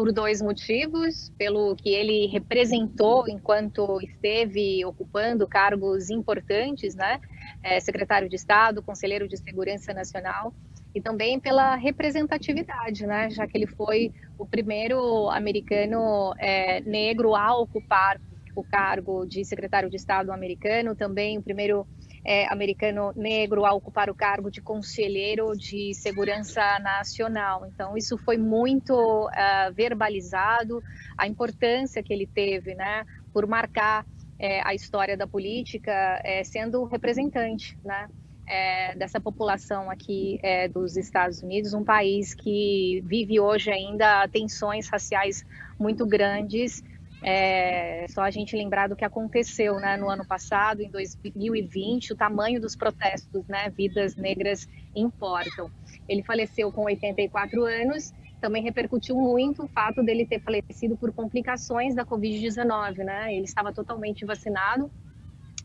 por 0.00 0.12
dois 0.12 0.40
motivos, 0.40 1.30
pelo 1.36 1.76
que 1.76 1.90
ele 1.90 2.26
representou 2.28 3.28
enquanto 3.28 4.00
esteve 4.00 4.82
ocupando 4.82 5.46
cargos 5.46 6.08
importantes, 6.08 6.94
né? 6.94 7.20
É, 7.62 7.78
secretário 7.80 8.26
de 8.26 8.34
Estado, 8.34 8.82
conselheiro 8.82 9.28
de 9.28 9.36
Segurança 9.36 9.92
Nacional, 9.92 10.54
e 10.94 11.02
também 11.02 11.38
pela 11.38 11.74
representatividade, 11.74 13.06
né? 13.06 13.28
Já 13.28 13.46
que 13.46 13.58
ele 13.58 13.66
foi 13.66 14.10
o 14.38 14.46
primeiro 14.46 15.28
americano 15.28 16.32
é, 16.38 16.80
negro 16.80 17.34
a 17.34 17.54
ocupar 17.58 18.18
o 18.60 18.64
cargo 18.64 19.26
de 19.26 19.44
secretário 19.44 19.90
de 19.90 19.96
Estado 19.96 20.30
americano, 20.32 20.94
também 20.94 21.38
o 21.38 21.42
primeiro 21.42 21.86
é, 22.24 22.46
americano 22.52 23.12
negro 23.16 23.64
a 23.64 23.72
ocupar 23.72 24.10
o 24.10 24.14
cargo 24.14 24.50
de 24.50 24.60
conselheiro 24.60 25.56
de 25.56 25.94
segurança 25.94 26.78
nacional. 26.80 27.66
Então, 27.66 27.96
isso 27.96 28.18
foi 28.18 28.36
muito 28.36 28.94
uh, 28.94 29.72
verbalizado, 29.72 30.82
a 31.16 31.26
importância 31.26 32.02
que 32.02 32.12
ele 32.12 32.26
teve, 32.26 32.74
né, 32.74 33.04
por 33.32 33.46
marcar 33.46 34.04
é, 34.38 34.60
a 34.66 34.74
história 34.74 35.16
da 35.16 35.26
política, 35.26 36.20
é, 36.24 36.44
sendo 36.44 36.84
representante, 36.84 37.78
né, 37.84 38.08
é, 38.46 38.94
dessa 38.96 39.20
população 39.20 39.90
aqui 39.90 40.40
é, 40.42 40.66
dos 40.66 40.96
Estados 40.96 41.42
Unidos, 41.42 41.72
um 41.72 41.84
país 41.84 42.34
que 42.34 43.02
vive 43.06 43.38
hoje 43.38 43.70
ainda 43.70 44.26
tensões 44.28 44.88
raciais 44.88 45.46
muito 45.78 46.04
grandes 46.04 46.82
é 47.22 48.06
só 48.08 48.22
a 48.22 48.30
gente 48.30 48.56
lembrar 48.56 48.88
do 48.88 48.96
que 48.96 49.04
aconteceu 49.04 49.74
né, 49.76 49.96
no 49.96 50.08
ano 50.08 50.26
passado, 50.26 50.80
em 50.80 50.90
2020, 50.90 52.12
o 52.12 52.16
tamanho 52.16 52.60
dos 52.60 52.74
protestos, 52.74 53.46
né, 53.46 53.70
vidas 53.70 54.16
negras 54.16 54.68
importam. 54.94 55.70
Ele 56.08 56.22
faleceu 56.22 56.72
com 56.72 56.84
84 56.84 57.64
anos, 57.64 58.12
também 58.40 58.62
repercutiu 58.62 59.14
muito 59.16 59.64
o 59.64 59.68
fato 59.68 60.02
dele 60.02 60.26
ter 60.26 60.40
falecido 60.40 60.96
por 60.96 61.12
complicações 61.12 61.94
da 61.94 62.06
Covid-19, 62.06 63.04
né? 63.04 63.34
Ele 63.34 63.44
estava 63.44 63.70
totalmente 63.70 64.24
vacinado 64.24 64.90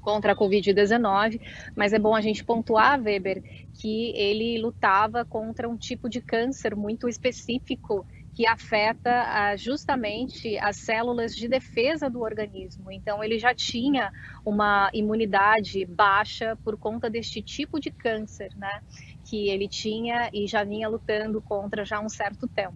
contra 0.01 0.33
a 0.33 0.35
Covid-19, 0.35 1.41
mas 1.75 1.93
é 1.93 1.97
bom 1.97 2.13
a 2.13 2.21
gente 2.21 2.43
pontuar, 2.43 3.01
Weber, 3.01 3.41
que 3.73 4.11
ele 4.15 4.61
lutava 4.61 5.25
contra 5.25 5.67
um 5.67 5.75
tipo 5.75 6.07
de 6.07 6.21
câncer 6.21 6.75
muito 6.75 7.09
específico 7.09 8.05
que 8.35 8.45
afeta 8.45 9.09
ah, 9.09 9.55
justamente 9.55 10.57
as 10.57 10.75
células 10.75 11.33
de 11.33 11.47
defesa 11.47 12.09
do 12.09 12.19
organismo. 12.19 12.91
Então, 12.91 13.23
ele 13.23 13.39
já 13.39 13.55
tinha 13.55 14.11
uma 14.45 14.91
imunidade 14.93 15.85
baixa 15.85 16.57
por 16.61 16.77
conta 16.77 17.09
deste 17.09 17.41
tipo 17.41 17.79
de 17.79 17.89
câncer, 17.89 18.51
né? 18.57 18.81
Que 19.23 19.47
ele 19.47 19.69
tinha 19.69 20.29
e 20.33 20.45
já 20.47 20.65
vinha 20.65 20.89
lutando 20.89 21.41
contra 21.41 21.85
já 21.85 21.97
há 21.97 22.01
um 22.01 22.09
certo 22.09 22.45
tempo. 22.45 22.75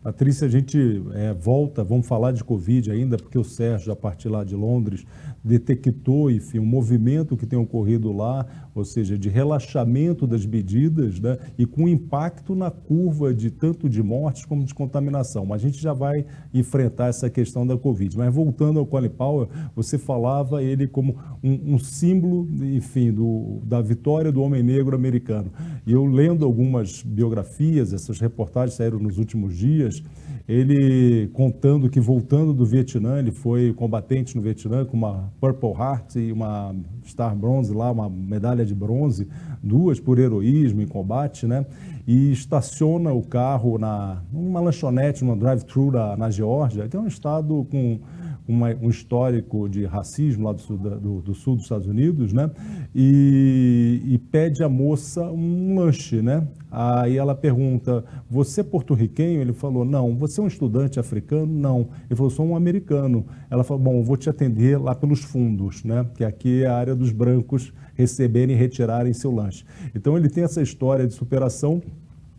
Patrícia, 0.00 0.46
a 0.46 0.50
gente 0.50 1.02
é, 1.14 1.32
volta, 1.32 1.82
vamos 1.82 2.06
falar 2.06 2.30
de 2.30 2.44
Covid 2.44 2.90
ainda, 2.90 3.16
porque 3.16 3.38
o 3.38 3.42
Sérgio, 3.42 3.90
a 3.90 3.96
partir 3.96 4.28
lá 4.28 4.44
de 4.44 4.54
Londres, 4.54 5.04
detectou, 5.44 6.30
enfim, 6.30 6.58
um 6.58 6.64
movimento 6.64 7.36
que 7.36 7.44
tem 7.44 7.58
ocorrido 7.58 8.10
lá, 8.10 8.46
ou 8.74 8.84
seja, 8.84 9.18
de 9.18 9.28
relaxamento 9.28 10.26
das 10.26 10.46
medidas, 10.46 11.20
né, 11.20 11.36
e 11.58 11.66
com 11.66 11.86
impacto 11.86 12.54
na 12.54 12.70
curva 12.70 13.34
de 13.34 13.50
tanto 13.50 13.88
de 13.88 14.02
mortes 14.02 14.46
como 14.46 14.64
de 14.64 14.72
contaminação. 14.72 15.44
Mas 15.44 15.62
a 15.62 15.66
gente 15.66 15.80
já 15.80 15.92
vai 15.92 16.24
enfrentar 16.52 17.08
essa 17.08 17.28
questão 17.28 17.66
da 17.66 17.76
Covid. 17.76 18.16
Mas 18.16 18.34
voltando 18.34 18.78
ao 18.78 18.86
Colin 18.86 19.10
Powell, 19.10 19.48
você 19.76 19.98
falava 19.98 20.62
ele 20.62 20.86
como 20.88 21.16
um, 21.42 21.74
um 21.74 21.78
símbolo, 21.78 22.48
enfim, 22.74 23.12
do, 23.12 23.60
da 23.64 23.82
vitória 23.82 24.32
do 24.32 24.42
homem 24.42 24.62
negro 24.62 24.96
americano. 24.96 25.52
E 25.86 25.92
eu 25.92 26.06
lendo 26.06 26.44
algumas 26.44 27.02
biografias, 27.02 27.92
essas 27.92 28.18
reportagens 28.18 28.76
saíram 28.76 28.98
nos 28.98 29.18
últimos 29.18 29.54
dias, 29.54 30.02
ele 30.46 31.28
contando 31.32 31.88
que 31.88 31.98
voltando 31.98 32.52
do 32.52 32.66
Vietnã, 32.66 33.18
ele 33.18 33.30
foi 33.30 33.72
combatente 33.72 34.36
no 34.36 34.42
Vietnã 34.42 34.84
com 34.84 34.96
uma 34.96 35.32
Purple 35.40 35.70
Heart 35.70 36.16
e 36.16 36.32
uma 36.32 36.74
Star 37.06 37.34
Bronze 37.34 37.72
lá, 37.72 37.90
uma 37.90 38.10
medalha 38.10 38.64
de 38.64 38.74
bronze, 38.74 39.26
duas 39.62 39.98
por 39.98 40.18
heroísmo 40.18 40.82
em 40.82 40.86
combate, 40.86 41.46
né? 41.46 41.64
E 42.06 42.30
estaciona 42.32 43.12
o 43.12 43.22
carro 43.22 43.78
na 43.78 44.22
numa 44.30 44.60
lanchonete, 44.60 45.24
numa 45.24 45.36
drive-thru 45.36 45.90
na 46.18 46.30
Geórgia, 46.30 46.86
que 46.88 46.96
é 46.96 47.00
um 47.00 47.06
estado 47.06 47.66
com 47.70 47.98
uma, 48.46 48.74
um 48.80 48.90
histórico 48.90 49.68
de 49.68 49.84
racismo 49.84 50.44
lá 50.44 50.52
do 50.52 50.60
sul, 50.60 50.76
do, 50.76 51.20
do 51.20 51.34
sul, 51.34 51.54
dos 51.54 51.64
Estados 51.64 51.86
Unidos, 51.86 52.32
né? 52.32 52.50
E, 52.94 54.02
e, 54.04 54.18
pede 54.18 54.62
à 54.62 54.68
moça 54.68 55.22
um 55.30 55.78
lanche, 55.78 56.20
né? 56.20 56.46
Aí 56.70 57.16
ela 57.16 57.34
pergunta: 57.34 58.04
Você 58.30 58.60
é 58.60 58.64
porto-riquenho? 58.64 59.40
Ele 59.40 59.52
falou: 59.52 59.84
Não. 59.84 60.14
Você 60.16 60.40
é 60.40 60.44
um 60.44 60.46
estudante 60.46 61.00
africano? 61.00 61.46
Não. 61.46 61.88
Ele 62.06 62.16
falou: 62.16 62.30
Sou 62.30 62.46
um 62.46 62.54
americano. 62.56 63.24
Ela 63.50 63.64
falou: 63.64 63.82
Bom, 63.82 64.02
vou 64.02 64.16
te 64.16 64.28
atender 64.28 64.78
lá 64.78 64.94
pelos 64.94 65.20
fundos, 65.20 65.82
né? 65.82 66.06
Que 66.14 66.24
aqui 66.24 66.64
é 66.64 66.66
a 66.66 66.76
área 66.76 66.94
dos 66.94 67.12
brancos 67.12 67.72
receberem 67.94 68.54
e 68.54 68.58
retirarem 68.58 69.12
seu 69.12 69.32
lanche. 69.32 69.64
Então 69.94 70.16
ele 70.16 70.28
tem 70.28 70.44
essa 70.44 70.60
história 70.60 71.06
de 71.06 71.14
superação 71.14 71.80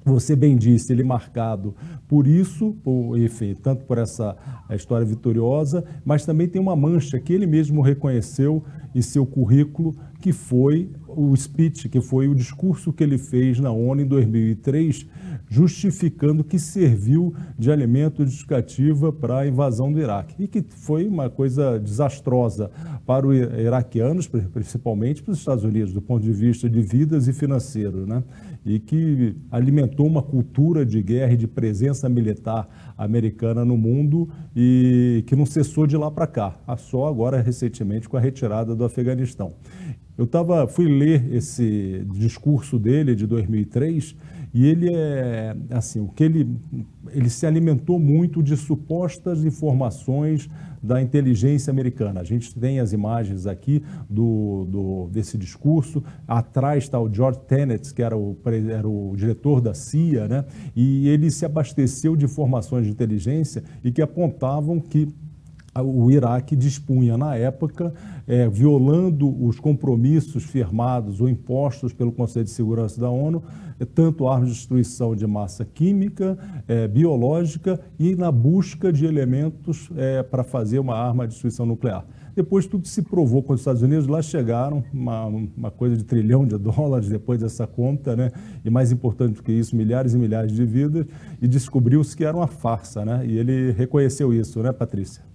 você 0.06 0.36
bem 0.36 0.56
disse, 0.56 0.94
ele 0.94 1.04
marcado 1.04 1.74
por 2.08 2.28
isso, 2.28 2.76
por, 2.84 3.18
enfim, 3.18 3.56
tanto 3.56 3.86
por 3.86 3.98
essa 3.98 4.38
história 4.72 5.06
vitoriosa, 5.06 5.84
mas 6.06 6.26
também 6.26 6.48
tem 6.48 6.62
uma 6.62 6.76
mancha 6.76 7.20
que 7.20 7.34
ele 7.34 7.48
mesmo 7.48 7.82
reconheceu 7.82 8.64
em 8.94 9.02
seu 9.02 9.26
currículo, 9.26 9.96
que 10.22 10.32
foi 10.32 10.90
o 11.08 11.36
speech, 11.36 11.90
que 11.90 12.00
foi 12.00 12.28
o 12.28 12.36
discurso 12.36 12.94
que 12.94 13.04
ele 13.04 13.18
fez 13.18 13.60
na 13.60 13.72
ONU 13.72 14.02
em 14.02 14.08
2003, 14.08 15.06
justificando 15.50 16.44
que 16.44 16.58
serviu 16.58 17.34
de 17.58 17.72
alimento 17.72 18.24
justificativa 18.24 19.12
para 19.12 19.40
a 19.40 19.48
invasão 19.48 19.92
do 19.92 20.00
Iraque. 20.00 20.36
E 20.40 20.48
que 20.48 20.64
foi 20.68 21.08
uma 21.08 21.30
coisa 21.30 21.80
desastrosa 21.80 22.72
para 23.06 23.28
os 23.28 23.36
iraquianos, 23.36 24.28
principalmente 24.28 25.22
para 25.22 25.32
os 25.32 25.40
Estados 25.40 25.64
Unidos, 25.64 25.94
do 25.94 26.02
ponto 26.02 26.24
de 26.24 26.32
vista 26.32 26.70
de 26.70 26.82
vidas 26.82 27.28
e 27.28 27.34
financeiro. 27.34 28.06
Né? 28.08 28.24
E 28.66 28.80
que 28.80 29.36
alimentou 29.52 30.08
uma 30.08 30.24
cultura 30.24 30.86
de 30.86 31.02
guerra 31.02 31.34
e 31.34 31.38
de 31.38 31.48
presença 31.48 32.10
militar 32.10 32.68
americana 32.98 33.64
no 33.64 33.78
mundo 33.78 34.28
e 34.56 35.24
que 35.28 35.36
não 35.36 35.46
cessou 35.46 35.86
de 35.86 35.96
lá 35.96 36.10
para 36.10 36.26
cá, 36.26 36.56
só 36.78 37.08
agora 37.08 37.42
recentemente 37.42 38.10
com 38.10 38.18
a 38.18 38.20
retirada 38.20 38.76
do 38.76 38.84
Afeganistão. 38.84 39.54
Eu 40.18 40.26
tava, 40.26 40.66
fui 40.68 40.88
ler 40.88 41.34
esse 41.34 42.06
discurso 42.14 42.80
dele 42.80 43.16
de 43.16 43.28
2003 43.28 44.16
e 44.56 44.66
ele 44.66 44.90
é 44.90 45.54
assim, 45.72 46.00
o 46.00 46.08
que 46.08 46.24
ele 46.24 46.58
ele 47.12 47.30
se 47.30 47.46
alimentou 47.46 48.00
muito 48.00 48.42
de 48.42 48.56
supostas 48.56 49.44
informações 49.44 50.50
da 50.82 51.02
inteligência 51.02 51.72
americana. 51.72 52.22
A 52.22 52.24
gente 52.24 52.56
tem 52.56 52.80
as 52.80 52.94
imagens 52.94 53.46
aqui 53.48 53.84
do, 54.10 54.66
do 54.70 55.10
desse 55.12 55.38
discurso. 55.38 56.02
Atrás 56.26 56.86
está 56.86 56.98
o 57.00 57.14
George 57.14 57.40
Tenet, 57.48 57.94
que 57.94 58.02
era 58.02 58.18
o, 58.18 58.38
era 58.72 58.88
o 58.88 59.14
diretor 59.18 59.60
da 59.60 59.74
CIA, 59.74 60.28
né? 60.28 60.46
e 60.74 61.10
ele 61.10 61.30
se 61.32 61.46
abasteceu 61.46 62.16
de 62.16 62.24
informações 62.24 62.86
de 62.86 62.92
inteligência 62.92 63.62
e 63.84 63.92
que 63.92 64.02
apontavam 64.02 64.80
que 64.80 65.10
o 65.82 66.10
Iraque 66.10 66.56
dispunha 66.56 67.18
na 67.18 67.36
época, 67.36 67.94
é, 68.26 68.48
violando 68.48 69.44
os 69.44 69.60
compromissos 69.60 70.44
firmados 70.44 71.20
ou 71.20 71.28
impostos 71.28 71.92
pelo 71.92 72.12
Conselho 72.12 72.46
de 72.46 72.52
Segurança 72.52 73.00
da 73.00 73.10
ONU, 73.10 73.44
é, 73.80 73.84
tanto 73.84 74.28
armas 74.28 74.50
de 74.50 74.56
destruição 74.56 75.16
de 75.16 75.28
massa 75.28 75.66
química, 75.66 76.38
é, 76.68 76.88
biológica 76.88 77.80
e 78.00 78.16
na 78.16 78.32
busca 78.32 78.92
de 78.92 79.06
elementos 79.06 79.90
é, 79.98 80.24
para 80.24 80.44
fazer 80.44 80.80
uma 80.80 80.96
arma 80.96 81.28
de 81.28 81.34
destruição 81.34 81.66
nuclear. 81.66 82.06
Depois 82.34 82.68
tudo 82.68 82.86
se 82.88 83.02
provou 83.02 83.42
com 83.44 83.54
os 83.54 83.62
Estados 83.62 83.82
Unidos, 83.82 84.08
lá 84.08 84.22
chegaram 84.22 84.84
uma, 84.94 85.26
uma 85.26 85.72
coisa 85.72 85.96
de 85.96 86.04
trilhão 86.04 86.46
de 86.46 86.58
dólares 86.58 87.08
depois 87.08 87.40
dessa 87.40 87.66
conta, 87.68 88.16
né? 88.16 88.32
e 88.64 88.70
mais 88.70 88.92
importante 88.92 89.36
do 89.36 89.44
que 89.44 89.54
isso, 89.54 89.76
milhares 89.76 90.14
e 90.14 90.18
milhares 90.18 90.52
de 90.52 90.66
vidas, 90.66 91.06
e 91.42 91.48
descobriu-se 91.48 92.16
que 92.16 92.26
era 92.26 92.36
uma 92.36 92.48
farsa, 92.48 93.06
né? 93.06 93.26
e 93.26 93.38
ele 93.38 93.72
reconheceu 93.72 94.34
isso, 94.34 94.62
né, 94.62 94.72
Patrícia? 94.74 95.35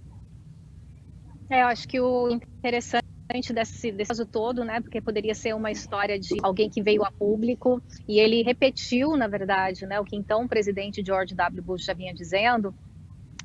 É, 1.50 1.62
eu 1.62 1.66
acho 1.66 1.88
que 1.88 2.00
o 2.00 2.28
interessante 2.30 3.52
desse, 3.52 3.90
desse 3.90 4.08
caso 4.08 4.24
todo, 4.24 4.64
né? 4.64 4.80
Porque 4.80 5.00
poderia 5.00 5.34
ser 5.34 5.54
uma 5.54 5.70
história 5.70 6.18
de 6.18 6.36
alguém 6.42 6.70
que 6.70 6.82
veio 6.82 7.04
a 7.04 7.10
público 7.10 7.82
e 8.08 8.20
ele 8.20 8.42
repetiu, 8.42 9.16
na 9.16 9.26
verdade, 9.26 9.84
né? 9.84 9.98
O 9.98 10.04
que 10.04 10.16
então 10.16 10.44
o 10.44 10.48
presidente 10.48 11.02
George 11.04 11.34
W. 11.34 11.62
Bush 11.62 11.84
já 11.84 11.92
vinha 11.92 12.14
dizendo, 12.14 12.74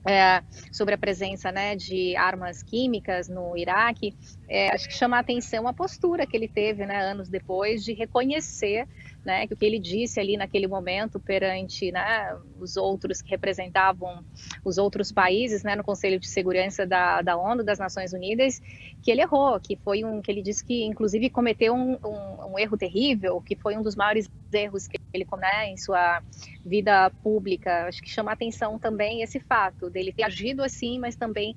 é, 0.05 0.43
sobre 0.71 0.93
a 0.93 0.97
presença 0.97 1.51
né, 1.51 1.75
de 1.75 2.15
armas 2.15 2.62
químicas 2.62 3.27
no 3.27 3.57
Iraque, 3.57 4.15
é, 4.47 4.69
acho 4.69 4.88
que 4.88 4.93
chama 4.93 5.17
a 5.17 5.19
atenção 5.19 5.67
a 5.67 5.74
postura 5.74 6.27
que 6.27 6.38
ele 6.38 6.47
teve 6.47 6.85
né, 6.85 7.01
anos 7.01 7.27
depois 7.27 7.83
de 7.83 7.93
reconhecer 7.93 8.88
né, 9.25 9.47
que 9.47 9.55
o 9.55 9.57
que 9.57 9.65
ele 9.65 9.79
disse 9.79 10.19
ali 10.19 10.38
naquele 10.38 10.67
momento 10.67 11.19
perante 11.19 11.91
né, 11.91 12.38
os 12.59 12.77
outros 12.77 13.24
que 13.24 13.31
representavam 13.31 14.24
os 14.63 14.77
outros 14.77 15.12
países 15.12 15.63
né, 15.63 15.75
no 15.75 15.83
Conselho 15.83 16.19
de 16.19 16.27
Segurança 16.27 16.85
da, 16.85 17.24
da 17.24 17.35
ONU, 17.35 17.63
das 17.63 17.79
Nações 17.79 18.13
Unidas, 18.13 18.62
que 19.01 19.09
ele 19.09 19.21
errou, 19.21 19.59
que 19.59 19.75
foi 19.77 20.03
um 20.03 20.21
que 20.21 20.31
ele 20.31 20.43
disse 20.43 20.63
que 20.63 20.83
inclusive 20.83 21.31
cometeu 21.31 21.74
um, 21.74 21.93
um, 21.93 22.53
um 22.53 22.59
erro 22.59 22.77
terrível, 22.77 23.41
que 23.41 23.55
foi 23.55 23.75
um 23.75 23.81
dos 23.81 23.95
maiores 23.95 24.29
erros 24.53 24.88
que 24.88 25.00
ele 25.15 25.25
né, 25.38 25.69
em 25.69 25.77
sua 25.77 26.22
vida 26.63 27.10
pública. 27.24 27.88
Acho 27.88 28.01
que 28.01 28.10
chama 28.10 28.31
atenção 28.31 28.77
também 28.77 29.22
esse 29.22 29.39
fato 29.39 29.89
dele 29.89 30.13
ter 30.13 30.24
agido 30.24 30.63
assim, 30.63 31.00
mas 31.00 31.15
também 31.15 31.55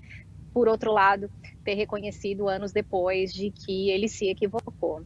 por 0.53 0.69
outro 0.69 0.93
lado 0.93 1.31
ter 1.65 1.75
reconhecido 1.75 2.49
anos 2.49 2.73
depois 2.73 3.33
de 3.33 3.51
que 3.51 3.91
ele 3.91 4.09
se 4.09 4.29
equivocou. 4.29 5.05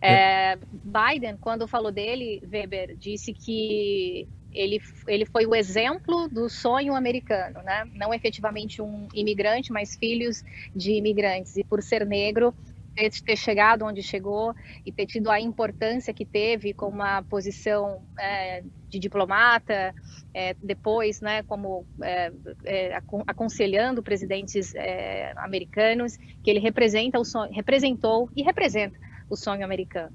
É, 0.00 0.56
Biden, 0.70 1.36
quando 1.40 1.66
falou 1.66 1.90
dele, 1.90 2.40
Weber, 2.44 2.96
disse 2.96 3.34
que 3.34 4.28
ele, 4.52 4.80
ele 5.08 5.26
foi 5.26 5.46
o 5.46 5.54
exemplo 5.54 6.28
do 6.28 6.48
sonho 6.48 6.94
americano, 6.94 7.60
né? 7.62 7.84
Não 7.92 8.14
efetivamente 8.14 8.80
um 8.80 9.08
imigrante, 9.12 9.72
mas 9.72 9.96
filhos 9.96 10.44
de 10.74 10.92
imigrantes. 10.92 11.56
E 11.56 11.64
por 11.64 11.82
ser 11.82 12.06
negro, 12.06 12.54
ter, 12.94 13.10
ter 13.10 13.36
chegado 13.36 13.84
onde 13.84 14.02
chegou 14.02 14.54
e 14.84 14.92
ter 14.92 15.06
tido 15.06 15.30
a 15.30 15.40
importância 15.40 16.14
que 16.14 16.24
teve 16.24 16.72
com 16.72 16.88
uma 16.88 17.22
posição 17.22 18.02
é, 18.18 18.62
de 18.88 18.98
diplomata, 18.98 19.94
é, 20.32 20.54
depois, 20.62 21.20
né, 21.20 21.42
como 21.42 21.84
é, 22.02 22.32
é 22.64 23.00
aconselhando 23.26 24.02
presidentes 24.02 24.74
é, 24.74 25.32
americanos, 25.36 26.16
que 26.42 26.50
ele 26.50 26.60
representa 26.60 27.18
o 27.18 27.24
sonho, 27.24 27.52
representou 27.52 28.28
e 28.36 28.42
representa 28.42 28.96
o 29.28 29.36
sonho 29.36 29.64
americano. 29.64 30.12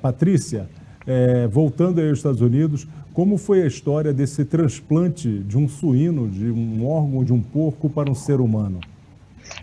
Patrícia, 0.00 0.68
é, 1.06 1.46
voltando 1.46 2.00
aí 2.00 2.08
aos 2.08 2.18
Estados 2.18 2.40
Unidos, 2.40 2.86
como 3.12 3.36
foi 3.36 3.62
a 3.62 3.66
história 3.66 4.12
desse 4.12 4.44
transplante 4.44 5.40
de 5.40 5.58
um 5.58 5.68
suíno, 5.68 6.28
de 6.28 6.50
um 6.50 6.86
órgão 6.86 7.24
de 7.24 7.32
um 7.32 7.42
porco 7.42 7.90
para 7.90 8.10
um 8.10 8.14
ser 8.14 8.40
humano? 8.40 8.80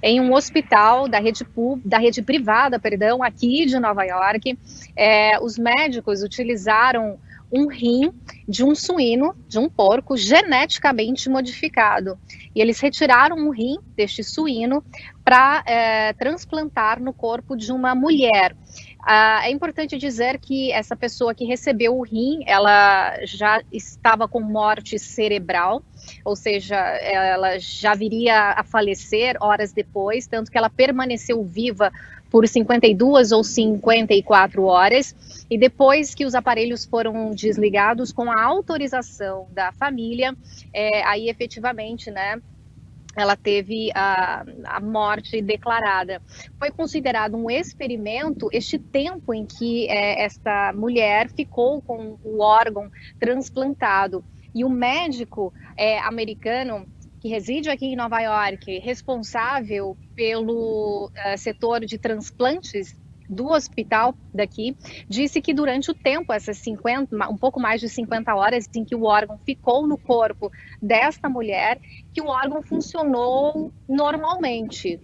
Em 0.01 0.21
um 0.21 0.33
hospital 0.33 1.07
da 1.07 1.19
rede, 1.19 1.45
da 1.83 1.97
rede 1.97 2.21
privada, 2.21 2.79
perdão, 2.79 3.23
aqui 3.23 3.65
de 3.65 3.79
Nova 3.79 4.03
York, 4.03 4.57
é, 4.95 5.39
os 5.39 5.57
médicos 5.57 6.23
utilizaram 6.23 7.19
um 7.51 7.67
rim 7.67 8.11
de 8.47 8.63
um 8.63 8.75
suíno, 8.75 9.33
de 9.47 9.57
um 9.57 9.69
porco 9.69 10.17
geneticamente 10.17 11.29
modificado. 11.29 12.19
E 12.53 12.61
eles 12.61 12.79
retiraram 12.79 13.47
o 13.47 13.51
rim 13.51 13.77
deste 13.95 14.23
suíno 14.23 14.83
para 15.23 15.63
é, 15.65 16.13
transplantar 16.13 17.01
no 17.01 17.13
corpo 17.13 17.55
de 17.55 17.71
uma 17.71 17.95
mulher. 17.95 18.55
Ah, 19.09 19.39
é 19.45 19.51
importante 19.51 19.97
dizer 19.97 20.37
que 20.37 20.69
essa 20.73 20.93
pessoa 20.93 21.33
que 21.33 21.45
recebeu 21.45 21.97
o 21.97 22.03
rim, 22.03 22.43
ela 22.45 23.17
já 23.23 23.63
estava 23.71 24.27
com 24.27 24.41
morte 24.41 24.99
cerebral, 24.99 25.81
ou 26.25 26.35
seja, 26.35 26.75
ela 26.75 27.57
já 27.57 27.95
viria 27.95 28.51
a 28.51 28.65
falecer 28.65 29.37
horas 29.39 29.71
depois, 29.71 30.27
tanto 30.27 30.51
que 30.51 30.57
ela 30.57 30.69
permaneceu 30.69 31.41
viva 31.41 31.89
por 32.29 32.45
52 32.45 33.31
ou 33.31 33.45
54 33.45 34.65
horas, 34.65 35.15
e 35.49 35.57
depois 35.57 36.13
que 36.13 36.25
os 36.25 36.35
aparelhos 36.35 36.83
foram 36.83 37.31
desligados, 37.31 38.11
com 38.11 38.29
a 38.29 38.43
autorização 38.43 39.47
da 39.51 39.71
família, 39.71 40.35
é, 40.73 41.01
aí 41.05 41.29
efetivamente, 41.29 42.11
né, 42.11 42.41
ela 43.17 43.35
teve 43.35 43.89
a, 43.95 44.45
a, 44.63 44.79
morte 44.79 45.41
declarada. 45.41 46.21
Foi 46.59 46.69
considerado 46.69 47.35
um 47.35 47.49
experimento 47.49 48.47
este 48.53 48.77
tempo 48.77 49.33
em 49.33 49.43
que 49.43 49.89
é, 49.89 50.23
esta 50.23 50.71
mulher 50.73 51.27
ficou 51.31 51.81
com 51.81 52.19
o 52.23 52.39
órgão 52.39 52.91
transplantado. 53.19 54.23
E 54.53 54.63
o 54.63 54.69
médico 54.69 55.51
é, 55.75 55.97
americano 55.99 56.85
que 57.19 57.27
reside 57.27 57.69
aqui 57.71 57.87
em 57.87 57.95
Nova 57.95 58.19
York, 58.21 58.77
responsável 58.79 59.97
pelo 60.15 61.07
uh, 61.07 61.37
setor 61.37 61.83
de 61.83 61.97
transplantes 61.97 62.95
do 63.27 63.47
hospital 63.51 64.15
daqui, 64.33 64.75
disse 65.09 65.41
que 65.41 65.53
durante 65.53 65.91
o 65.91 65.93
tempo, 65.93 66.31
essas 66.31 66.57
50, 66.59 67.15
um 67.29 67.37
pouco 67.37 67.59
mais 67.59 67.81
de 67.81 67.89
50 67.89 68.33
horas 68.33 68.65
em 68.75 68.85
que 68.85 68.95
o 68.95 69.03
órgão 69.03 69.37
ficou 69.45 69.87
no 69.87 69.97
corpo 69.97 70.51
desta 70.81 71.27
mulher, 71.27 71.79
que 72.13 72.21
o 72.21 72.27
órgão 72.27 72.61
funcionou 72.61 73.71
normalmente. 73.87 74.99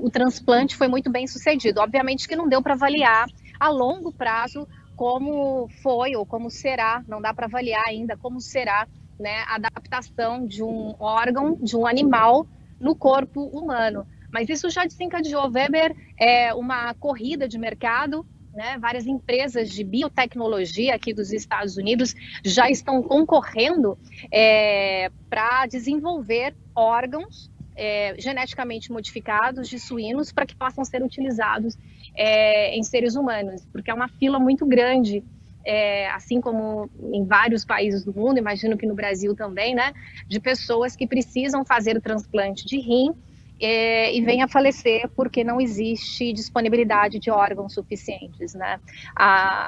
O 0.00 0.10
transplante 0.10 0.76
foi 0.76 0.88
muito 0.88 1.10
bem 1.10 1.26
sucedido. 1.26 1.80
Obviamente 1.80 2.26
que 2.26 2.36
não 2.36 2.48
deu 2.48 2.62
para 2.62 2.74
avaliar 2.74 3.26
a 3.60 3.68
longo 3.68 4.12
prazo 4.12 4.66
como 4.96 5.68
foi 5.82 6.14
ou 6.16 6.26
como 6.26 6.50
será, 6.50 7.02
não 7.08 7.20
dá 7.20 7.32
para 7.32 7.46
avaliar 7.46 7.84
ainda 7.86 8.16
como 8.16 8.40
será 8.40 8.86
né, 9.18 9.44
a 9.48 9.56
adaptação 9.56 10.46
de 10.46 10.62
um 10.62 10.94
órgão, 10.98 11.56
de 11.60 11.76
um 11.76 11.86
animal 11.86 12.46
no 12.80 12.94
corpo 12.94 13.44
humano. 13.46 14.06
Mas 14.32 14.48
isso 14.48 14.70
já 14.70 14.84
desencadeou, 14.84 15.50
Weber, 15.50 15.94
é 16.18 16.54
uma 16.54 16.94
corrida 16.94 17.46
de 17.46 17.58
mercado. 17.58 18.26
Né? 18.54 18.78
Várias 18.78 19.06
empresas 19.06 19.70
de 19.70 19.84
biotecnologia 19.84 20.94
aqui 20.94 21.14
dos 21.14 21.32
Estados 21.32 21.76
Unidos 21.76 22.14
já 22.44 22.70
estão 22.70 23.02
concorrendo 23.02 23.98
é, 24.30 25.10
para 25.28 25.66
desenvolver 25.66 26.54
órgãos 26.74 27.50
é, 27.74 28.14
geneticamente 28.18 28.92
modificados 28.92 29.68
de 29.68 29.78
suínos 29.78 30.32
para 30.32 30.46
que 30.46 30.54
possam 30.54 30.84
ser 30.84 31.02
utilizados 31.02 31.76
é, 32.14 32.76
em 32.76 32.82
seres 32.82 33.16
humanos, 33.16 33.66
porque 33.72 33.90
é 33.90 33.94
uma 33.94 34.08
fila 34.08 34.38
muito 34.38 34.66
grande 34.66 35.24
é, 35.64 36.10
assim 36.10 36.40
como 36.40 36.90
em 37.12 37.24
vários 37.24 37.64
países 37.64 38.04
do 38.04 38.12
mundo, 38.12 38.38
imagino 38.38 38.76
que 38.76 38.86
no 38.86 38.94
Brasil 38.94 39.34
também, 39.34 39.74
né, 39.74 39.92
de 40.26 40.40
pessoas 40.40 40.96
que 40.96 41.06
precisam 41.06 41.64
fazer 41.64 41.96
o 41.96 42.00
transplante 42.00 42.66
de 42.66 42.78
rim 42.78 43.14
é, 43.64 44.12
e 44.12 44.20
vem 44.20 44.42
a 44.42 44.48
falecer 44.48 45.08
porque 45.14 45.44
não 45.44 45.60
existe 45.60 46.32
disponibilidade 46.32 47.20
de 47.20 47.30
órgãos 47.30 47.72
suficientes. 47.72 48.54
Né? 48.54 48.80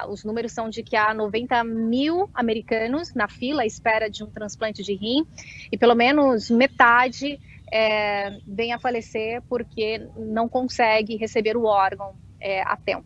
Os 0.09 0.25
números 0.25 0.51
são 0.51 0.69
de 0.69 0.83
que 0.83 0.97
há 0.97 1.13
90 1.13 1.63
mil 1.63 2.29
americanos 2.33 3.13
na 3.13 3.29
fila 3.29 3.63
à 3.63 3.65
espera 3.65 4.09
de 4.09 4.23
um 4.23 4.27
transplante 4.27 4.83
de 4.83 4.93
rim 4.93 5.25
e 5.71 5.77
pelo 5.77 5.95
menos 5.95 6.51
metade 6.51 7.39
é, 7.71 8.37
vem 8.45 8.73
a 8.73 8.79
falecer 8.79 9.41
porque 9.47 10.05
não 10.17 10.49
consegue 10.49 11.15
receber 11.15 11.55
o 11.55 11.63
órgão 11.63 12.13
é, 12.39 12.61
a 12.63 12.75
tempo. 12.75 13.05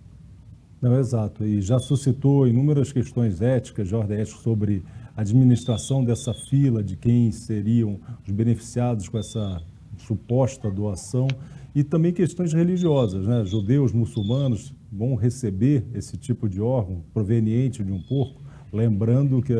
Não, 0.82 0.97
exato. 0.97 1.45
E 1.45 1.62
já 1.62 1.78
suscitou 1.78 2.47
inúmeras 2.47 2.91
questões 2.91 3.41
éticas, 3.41 3.89
de 3.89 3.95
ética, 3.95 4.25
sobre 4.25 4.84
a 5.15 5.21
administração 5.21 6.04
dessa 6.04 6.34
fila, 6.34 6.82
de 6.82 6.95
quem 6.95 7.32
seriam 7.32 7.99
os 8.25 8.32
beneficiados 8.32 9.08
com 9.08 9.17
essa 9.17 9.62
suposta 10.09 10.71
doação 10.71 11.27
e 11.75 11.83
também 11.83 12.11
questões 12.11 12.51
religiosas, 12.51 13.27
né? 13.27 13.45
Judeus, 13.45 13.91
muçulmanos 13.91 14.73
vão 14.91 15.13
receber 15.13 15.85
esse 15.93 16.17
tipo 16.17 16.49
de 16.49 16.59
órgão 16.59 17.03
proveniente 17.13 17.83
de 17.83 17.91
um 17.91 18.01
porco, 18.01 18.41
lembrando 18.73 19.39
que 19.39 19.53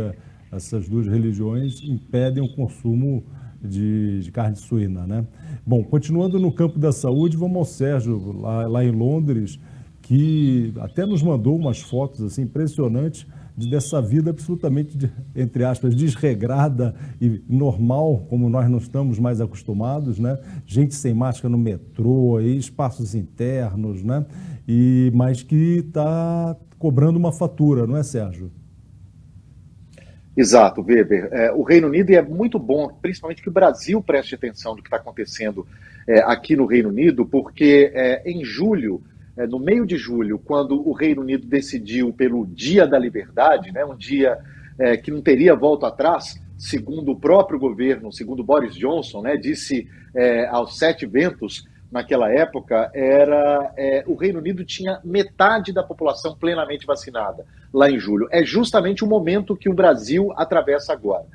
essas 0.52 0.90
duas 0.90 1.06
religiões 1.06 1.84
impedem 1.84 2.44
o 2.44 2.50
consumo 2.56 3.24
de, 3.62 4.22
de 4.22 4.32
carne 4.32 4.56
suína, 4.56 5.06
né? 5.06 5.28
Bom, 5.64 5.84
continuando 5.84 6.40
no 6.40 6.52
campo 6.52 6.80
da 6.80 6.92
saúde, 6.92 7.38
vamos 7.38 7.58
ao 7.58 7.66
Sérgio, 7.66 8.40
lá, 8.42 8.66
lá 8.66 8.84
em 8.84 8.92
Londres, 8.92 9.60
que 10.02 10.74
até 10.80 11.06
nos 11.06 11.22
mandou 11.22 11.56
umas 11.56 11.80
fotos 11.80 12.24
assim 12.24 12.42
impressionantes 12.42 13.28
dessa 13.68 14.02
vida 14.02 14.30
absolutamente, 14.30 15.12
entre 15.36 15.64
aspas, 15.64 15.96
desregrada 15.96 16.96
e 17.20 17.42
normal, 17.50 18.26
como 18.30 18.50
nós 18.50 18.70
não 18.70 18.78
estamos 18.78 19.20
mais 19.20 19.42
acostumados, 19.42 20.20
né? 20.20 20.38
Gente 20.66 20.96
sem 20.96 21.14
máscara 21.14 21.50
no 21.50 21.58
metrô, 21.58 22.40
espaços 22.40 23.16
internos, 23.16 24.04
né? 24.04 24.26
E, 24.68 25.12
mas 25.16 25.42
que 25.42 25.84
está 25.88 26.56
cobrando 26.78 27.18
uma 27.18 27.32
fatura, 27.32 27.88
não 27.88 27.98
é, 27.98 28.04
Sérgio? 28.04 28.52
Exato, 30.38 30.82
Weber. 30.82 31.28
É, 31.32 31.52
o 31.52 31.64
Reino 31.64 31.88
Unido 31.88 32.12
é 32.12 32.22
muito 32.22 32.58
bom, 32.58 32.88
principalmente 33.02 33.42
que 33.42 33.50
o 33.50 33.52
Brasil 33.52 34.02
preste 34.02 34.36
atenção 34.36 34.76
no 34.76 34.82
que 34.82 34.88
está 34.88 34.96
acontecendo 34.96 35.68
é, 36.08 36.20
aqui 36.20 36.56
no 36.56 36.66
Reino 36.66 36.90
Unido, 36.90 37.26
porque 37.26 37.92
é, 37.94 38.24
em 38.30 38.44
julho 38.46 39.02
é, 39.40 39.48
no 39.48 39.58
meio 39.58 39.86
de 39.86 39.96
julho, 39.96 40.38
quando 40.38 40.86
o 40.86 40.92
Reino 40.92 41.22
Unido 41.22 41.48
decidiu 41.48 42.12
pelo 42.12 42.46
Dia 42.46 42.86
da 42.86 43.00
Liberdade, 43.00 43.72
né, 43.72 43.86
um 43.86 43.96
dia 43.96 44.38
é, 44.78 44.98
que 44.98 45.10
não 45.10 45.22
teria 45.22 45.56
volta 45.56 45.88
atrás, 45.88 46.38
segundo 46.58 47.14
o 47.14 47.20
próprio 47.20 47.58
governo, 47.58 48.12
segundo 48.12 48.44
Boris 48.44 48.76
Johnson, 48.76 49.22
né, 49.22 49.38
disse 49.38 49.88
é, 50.14 50.46
aos 50.48 50.78
sete 50.78 51.06
ventos 51.06 51.66
naquela 51.90 52.30
época, 52.30 52.92
era 52.94 53.74
é, 53.78 54.04
o 54.06 54.14
Reino 54.14 54.40
Unido 54.40 54.66
tinha 54.66 55.00
metade 55.06 55.72
da 55.72 55.84
população 55.84 56.36
plenamente 56.36 56.86
vacinada 56.86 57.46
lá 57.74 57.90
em 57.90 57.98
julho. 57.98 58.28
É 58.32 58.44
justamente 58.44 59.06
o 59.06 59.08
momento 59.08 59.56
que 59.56 59.70
o 59.70 59.74
Brasil 59.74 60.34
atravessa 60.36 60.92
agora. 60.92 61.26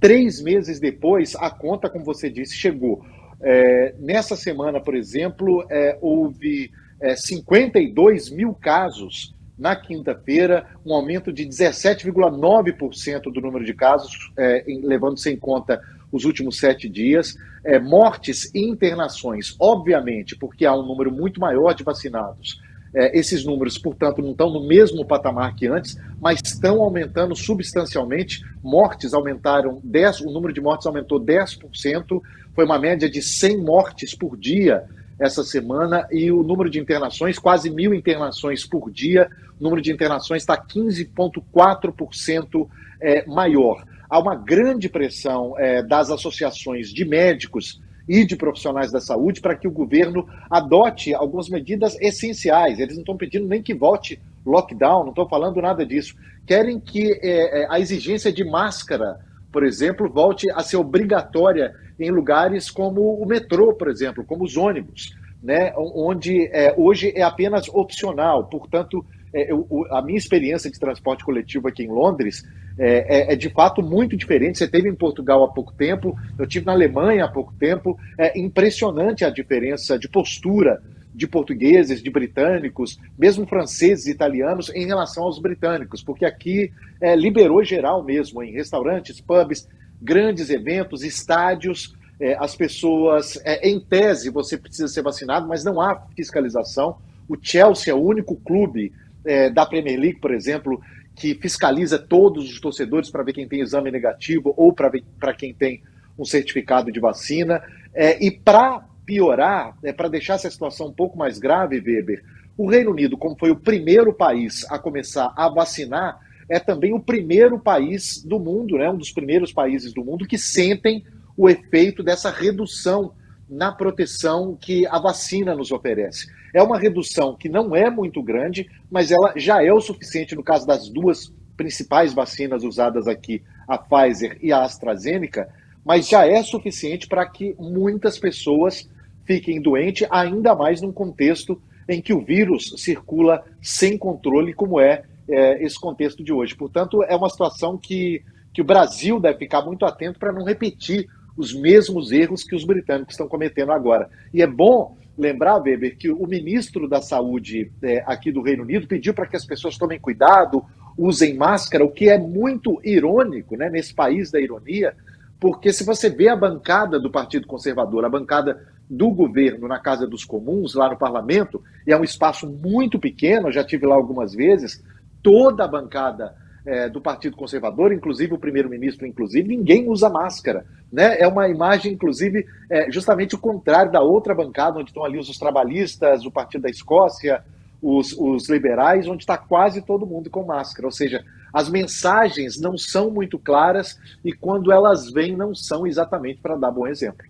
Três 0.00 0.40
meses 0.40 0.78
depois, 0.78 1.34
a 1.34 1.50
conta, 1.50 1.90
como 1.90 2.04
você 2.04 2.30
disse, 2.30 2.54
chegou. 2.54 3.04
É, 3.40 3.94
nessa 3.98 4.36
semana, 4.36 4.80
por 4.80 4.94
exemplo, 4.94 5.66
é, 5.68 5.98
houve 6.00 6.70
é, 7.00 7.16
52 7.16 8.30
mil 8.30 8.54
casos 8.54 9.34
na 9.58 9.74
quinta-feira, 9.74 10.66
um 10.86 10.94
aumento 10.94 11.32
de 11.32 11.44
17,9% 11.44 13.22
do 13.32 13.40
número 13.40 13.64
de 13.64 13.74
casos, 13.74 14.32
é, 14.36 14.64
levando-se 14.84 15.30
em 15.30 15.36
conta 15.36 15.80
os 16.12 16.24
últimos 16.24 16.58
sete 16.58 16.88
dias. 16.88 17.36
É, 17.64 17.78
mortes 17.78 18.54
e 18.54 18.60
internações, 18.60 19.56
obviamente, 19.58 20.36
porque 20.36 20.64
há 20.64 20.74
um 20.74 20.86
número 20.86 21.10
muito 21.10 21.40
maior 21.40 21.74
de 21.74 21.82
vacinados. 21.82 22.60
É, 22.94 23.18
esses 23.18 23.44
números, 23.44 23.76
portanto, 23.76 24.22
não 24.22 24.30
estão 24.30 24.48
no 24.48 24.66
mesmo 24.66 25.04
patamar 25.04 25.54
que 25.54 25.66
antes, 25.66 25.98
mas 26.20 26.40
estão 26.42 26.80
aumentando 26.80 27.34
substancialmente. 27.34 28.42
Mortes 28.62 29.12
aumentaram 29.12 29.82
10%, 29.82 30.24
o 30.24 30.32
número 30.32 30.54
de 30.54 30.60
mortes 30.60 30.86
aumentou 30.86 31.20
10%, 31.20 32.22
foi 32.54 32.64
uma 32.64 32.78
média 32.78 33.10
de 33.10 33.20
100 33.20 33.58
mortes 33.58 34.14
por 34.14 34.36
dia 34.36 34.84
essa 35.18 35.42
semana, 35.42 36.06
e 36.12 36.30
o 36.30 36.42
número 36.42 36.70
de 36.70 36.78
internações, 36.78 37.38
quase 37.38 37.70
mil 37.70 37.92
internações 37.92 38.64
por 38.64 38.90
dia, 38.90 39.28
o 39.58 39.64
número 39.64 39.82
de 39.82 39.92
internações 39.92 40.42
está 40.42 40.56
15,4% 40.56 42.68
é, 43.00 43.26
maior. 43.26 43.84
Há 44.08 44.18
uma 44.18 44.34
grande 44.34 44.88
pressão 44.88 45.54
é, 45.58 45.82
das 45.82 46.10
associações 46.10 46.88
de 46.88 47.04
médicos 47.04 47.80
e 48.08 48.24
de 48.24 48.36
profissionais 48.36 48.90
da 48.90 49.00
saúde 49.00 49.40
para 49.40 49.54
que 49.54 49.68
o 49.68 49.70
governo 49.70 50.26
adote 50.50 51.14
algumas 51.14 51.48
medidas 51.48 52.00
essenciais. 52.00 52.78
Eles 52.78 52.94
não 52.94 53.02
estão 53.02 53.16
pedindo 53.16 53.46
nem 53.46 53.62
que 53.62 53.74
volte 53.74 54.18
lockdown, 54.46 55.02
não 55.02 55.10
estão 55.10 55.28
falando 55.28 55.60
nada 55.60 55.84
disso. 55.84 56.16
Querem 56.46 56.80
que 56.80 57.12
é, 57.22 57.62
é, 57.62 57.66
a 57.68 57.78
exigência 57.78 58.32
de 58.32 58.44
máscara, 58.44 59.20
por 59.52 59.64
exemplo, 59.64 60.10
volte 60.10 60.50
a 60.50 60.62
ser 60.62 60.76
obrigatória 60.76 61.74
em 61.98 62.10
lugares 62.10 62.70
como 62.70 63.14
o 63.14 63.26
metrô, 63.26 63.74
por 63.74 63.88
exemplo, 63.88 64.24
como 64.24 64.44
os 64.44 64.56
ônibus, 64.56 65.16
né, 65.42 65.72
onde 65.76 66.46
é, 66.52 66.74
hoje 66.76 67.12
é 67.14 67.22
apenas 67.22 67.68
opcional. 67.68 68.44
Portanto, 68.44 69.04
é, 69.32 69.50
eu, 69.50 69.66
a 69.90 70.02
minha 70.02 70.18
experiência 70.18 70.70
de 70.70 70.78
transporte 70.78 71.24
coletivo 71.24 71.68
aqui 71.68 71.82
em 71.82 71.88
Londres 71.88 72.44
é, 72.78 73.30
é, 73.30 73.32
é, 73.32 73.36
de 73.36 73.50
fato 73.50 73.82
muito 73.82 74.16
diferente. 74.16 74.58
Você 74.58 74.68
teve 74.68 74.88
em 74.88 74.94
Portugal 74.94 75.42
há 75.44 75.48
pouco 75.48 75.72
tempo, 75.72 76.16
eu 76.38 76.46
tive 76.46 76.66
na 76.66 76.72
Alemanha 76.72 77.24
há 77.24 77.28
pouco 77.28 77.52
tempo. 77.58 77.98
É 78.16 78.38
impressionante 78.38 79.24
a 79.24 79.30
diferença 79.30 79.98
de 79.98 80.08
postura 80.08 80.80
de 81.18 81.26
portugueses, 81.26 82.00
de 82.00 82.10
britânicos, 82.10 82.96
mesmo 83.18 83.44
franceses 83.44 84.06
e 84.06 84.12
italianos 84.12 84.70
em 84.72 84.86
relação 84.86 85.24
aos 85.24 85.40
britânicos, 85.40 86.00
porque 86.00 86.24
aqui 86.24 86.70
é, 87.00 87.16
liberou 87.16 87.64
geral 87.64 88.04
mesmo, 88.04 88.40
em 88.40 88.52
restaurantes, 88.52 89.20
pubs, 89.20 89.68
grandes 90.00 90.48
eventos, 90.48 91.02
estádios. 91.02 91.92
É, 92.20 92.36
as 92.38 92.54
pessoas, 92.54 93.36
é, 93.44 93.68
em 93.68 93.80
tese, 93.80 94.30
você 94.30 94.56
precisa 94.56 94.86
ser 94.86 95.02
vacinado, 95.02 95.48
mas 95.48 95.64
não 95.64 95.80
há 95.80 96.00
fiscalização. 96.14 96.98
O 97.28 97.36
Chelsea 97.40 97.92
é 97.92 97.96
o 97.96 98.00
único 98.00 98.36
clube 98.36 98.92
é, 99.24 99.50
da 99.50 99.66
Premier 99.66 99.98
League, 99.98 100.20
por 100.20 100.32
exemplo, 100.32 100.80
que 101.16 101.34
fiscaliza 101.34 101.98
todos 101.98 102.48
os 102.48 102.60
torcedores 102.60 103.10
para 103.10 103.24
ver 103.24 103.32
quem 103.32 103.48
tem 103.48 103.60
exame 103.60 103.90
negativo 103.90 104.54
ou 104.56 104.72
para 104.72 105.34
quem 105.34 105.52
tem 105.52 105.82
um 106.16 106.24
certificado 106.24 106.92
de 106.92 107.00
vacina. 107.00 107.60
É, 107.92 108.24
e 108.24 108.30
para 108.30 108.87
piorar, 109.08 109.74
é, 109.82 109.90
para 109.90 110.06
deixar 110.06 110.34
essa 110.34 110.50
situação 110.50 110.88
um 110.88 110.92
pouco 110.92 111.16
mais 111.16 111.38
grave, 111.38 111.80
Weber, 111.80 112.22
o 112.58 112.68
Reino 112.68 112.90
Unido, 112.90 113.16
como 113.16 113.34
foi 113.38 113.50
o 113.50 113.56
primeiro 113.56 114.12
país 114.12 114.70
a 114.70 114.78
começar 114.78 115.32
a 115.34 115.48
vacinar, 115.48 116.20
é 116.46 116.60
também 116.60 116.92
o 116.92 117.00
primeiro 117.00 117.58
país 117.58 118.22
do 118.22 118.38
mundo, 118.38 118.76
né, 118.76 118.90
um 118.90 118.98
dos 118.98 119.10
primeiros 119.10 119.50
países 119.50 119.94
do 119.94 120.04
mundo 120.04 120.26
que 120.26 120.36
sentem 120.36 121.06
o 121.34 121.48
efeito 121.48 122.02
dessa 122.02 122.30
redução 122.30 123.14
na 123.48 123.72
proteção 123.72 124.54
que 124.60 124.86
a 124.86 124.98
vacina 124.98 125.54
nos 125.54 125.72
oferece. 125.72 126.26
É 126.52 126.62
uma 126.62 126.78
redução 126.78 127.34
que 127.34 127.48
não 127.48 127.74
é 127.74 127.88
muito 127.88 128.22
grande, 128.22 128.68
mas 128.90 129.10
ela 129.10 129.32
já 129.36 129.64
é 129.64 129.72
o 129.72 129.80
suficiente 129.80 130.34
no 130.34 130.42
caso 130.42 130.66
das 130.66 130.90
duas 130.90 131.32
principais 131.56 132.12
vacinas 132.12 132.62
usadas 132.62 133.08
aqui, 133.08 133.42
a 133.66 133.78
Pfizer 133.78 134.36
e 134.42 134.52
a 134.52 134.64
AstraZeneca, 134.64 135.48
mas 135.82 136.06
já 136.06 136.26
é 136.26 136.42
suficiente 136.42 137.08
para 137.08 137.26
que 137.26 137.54
muitas 137.58 138.18
pessoas 138.18 138.86
fiquem 139.28 139.60
doentes, 139.60 140.08
ainda 140.10 140.54
mais 140.54 140.80
num 140.80 140.90
contexto 140.90 141.60
em 141.86 142.00
que 142.00 142.14
o 142.14 142.24
vírus 142.24 142.72
circula 142.78 143.44
sem 143.60 143.98
controle, 143.98 144.54
como 144.54 144.80
é, 144.80 145.02
é 145.28 145.62
esse 145.62 145.78
contexto 145.78 146.24
de 146.24 146.32
hoje. 146.32 146.56
Portanto, 146.56 147.02
é 147.02 147.14
uma 147.14 147.28
situação 147.28 147.76
que, 147.76 148.22
que 148.54 148.62
o 148.62 148.64
Brasil 148.64 149.20
deve 149.20 149.40
ficar 149.40 149.60
muito 149.60 149.84
atento 149.84 150.18
para 150.18 150.32
não 150.32 150.44
repetir 150.44 151.06
os 151.36 151.52
mesmos 151.54 152.10
erros 152.10 152.42
que 152.42 152.56
os 152.56 152.64
britânicos 152.64 153.12
estão 153.12 153.28
cometendo 153.28 153.70
agora. 153.70 154.08
E 154.32 154.40
é 154.40 154.46
bom 154.46 154.96
lembrar, 155.16 155.60
Weber, 155.60 155.98
que 155.98 156.10
o 156.10 156.26
ministro 156.26 156.88
da 156.88 157.02
Saúde 157.02 157.70
é, 157.82 158.02
aqui 158.06 158.32
do 158.32 158.40
Reino 158.40 158.62
Unido 158.62 158.86
pediu 158.86 159.12
para 159.12 159.26
que 159.26 159.36
as 159.36 159.44
pessoas 159.44 159.76
tomem 159.76 160.00
cuidado, 160.00 160.64
usem 160.96 161.34
máscara, 161.34 161.84
o 161.84 161.90
que 161.90 162.08
é 162.08 162.16
muito 162.16 162.80
irônico 162.82 163.56
né, 163.56 163.68
nesse 163.68 163.92
país 163.92 164.30
da 164.30 164.40
ironia, 164.40 164.94
porque 165.38 165.72
se 165.72 165.84
você 165.84 166.08
vê 166.08 166.28
a 166.28 166.36
bancada 166.36 166.98
do 166.98 167.10
Partido 167.10 167.46
Conservador, 167.46 168.04
a 168.04 168.08
bancada 168.08 168.77
do 168.88 169.10
governo 169.10 169.68
na 169.68 169.78
Casa 169.78 170.06
dos 170.06 170.24
Comuns, 170.24 170.74
lá 170.74 170.88
no 170.88 170.96
parlamento, 170.96 171.62
e 171.86 171.92
é 171.92 171.96
um 171.96 172.04
espaço 172.04 172.46
muito 172.46 172.98
pequeno, 172.98 173.52
já 173.52 173.62
tive 173.62 173.86
lá 173.86 173.94
algumas 173.94 174.32
vezes, 174.32 174.82
toda 175.22 175.64
a 175.64 175.68
bancada 175.68 176.34
é, 176.64 176.88
do 176.88 177.00
Partido 177.00 177.36
Conservador, 177.36 177.92
inclusive 177.92 178.34
o 178.34 178.38
primeiro-ministro, 178.38 179.06
inclusive, 179.06 179.48
ninguém 179.48 179.88
usa 179.88 180.08
máscara. 180.08 180.66
Né? 180.92 181.18
É 181.18 181.26
uma 181.26 181.48
imagem, 181.48 181.92
inclusive, 181.92 182.46
é, 182.70 182.90
justamente 182.90 183.34
o 183.34 183.38
contrário 183.38 183.92
da 183.92 184.00
outra 184.00 184.34
bancada, 184.34 184.78
onde 184.78 184.90
estão 184.90 185.04
ali 185.04 185.18
os, 185.18 185.28
os 185.28 185.38
trabalhistas, 185.38 186.24
o 186.24 186.30
Partido 186.30 186.62
da 186.62 186.70
Escócia, 186.70 187.42
os, 187.80 188.12
os 188.12 188.48
liberais, 188.48 189.06
onde 189.06 189.22
está 189.22 189.38
quase 189.38 189.82
todo 189.82 190.06
mundo 190.06 190.28
com 190.30 190.44
máscara. 190.44 190.86
Ou 190.86 190.92
seja, 190.92 191.24
as 191.52 191.70
mensagens 191.70 192.60
não 192.60 192.76
são 192.76 193.10
muito 193.10 193.38
claras 193.38 193.98
e 194.24 194.32
quando 194.32 194.72
elas 194.72 195.10
vêm, 195.10 195.36
não 195.36 195.54
são 195.54 195.86
exatamente 195.86 196.40
para 196.40 196.56
dar 196.56 196.70
bom 196.70 196.86
exemplo. 196.86 197.24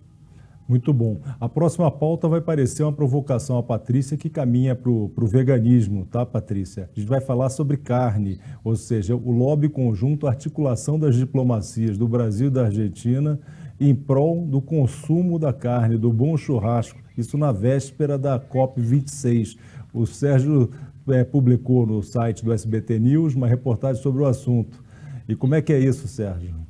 Muito 0.69 0.93
bom. 0.93 1.19
A 1.39 1.49
próxima 1.49 1.89
pauta 1.89 2.27
vai 2.27 2.39
parecer 2.39 2.83
uma 2.83 2.93
provocação 2.93 3.57
à 3.57 3.63
Patrícia 3.63 4.15
que 4.15 4.29
caminha 4.29 4.75
para 4.75 4.91
o 4.91 5.11
veganismo, 5.25 6.05
tá, 6.05 6.23
Patrícia? 6.23 6.87
A 6.95 6.99
gente 6.99 7.09
vai 7.09 7.19
falar 7.19 7.49
sobre 7.49 7.75
carne, 7.75 8.39
ou 8.63 8.75
seja, 8.75 9.15
o 9.15 9.31
lobby 9.31 9.67
conjunto, 9.67 10.27
a 10.27 10.29
articulação 10.29 10.99
das 10.99 11.15
diplomacias 11.15 11.97
do 11.97 12.07
Brasil 12.07 12.49
e 12.49 12.51
da 12.51 12.65
Argentina 12.65 13.39
em 13.79 13.95
prol 13.95 14.45
do 14.45 14.61
consumo 14.61 15.39
da 15.39 15.51
carne, 15.51 15.97
do 15.97 16.13
bom 16.13 16.37
churrasco, 16.37 16.99
isso 17.17 17.35
na 17.35 17.51
véspera 17.51 18.15
da 18.15 18.39
COP26. 18.39 19.57
O 19.91 20.05
Sérgio 20.05 20.69
é, 21.07 21.23
publicou 21.23 21.87
no 21.87 22.03
site 22.03 22.45
do 22.45 22.53
SBT 22.53 22.99
News 22.99 23.33
uma 23.33 23.47
reportagem 23.47 24.03
sobre 24.03 24.21
o 24.21 24.27
assunto. 24.27 24.83
E 25.27 25.35
como 25.35 25.55
é 25.55 25.63
que 25.63 25.73
é 25.73 25.79
isso, 25.79 26.07
Sérgio? 26.07 26.68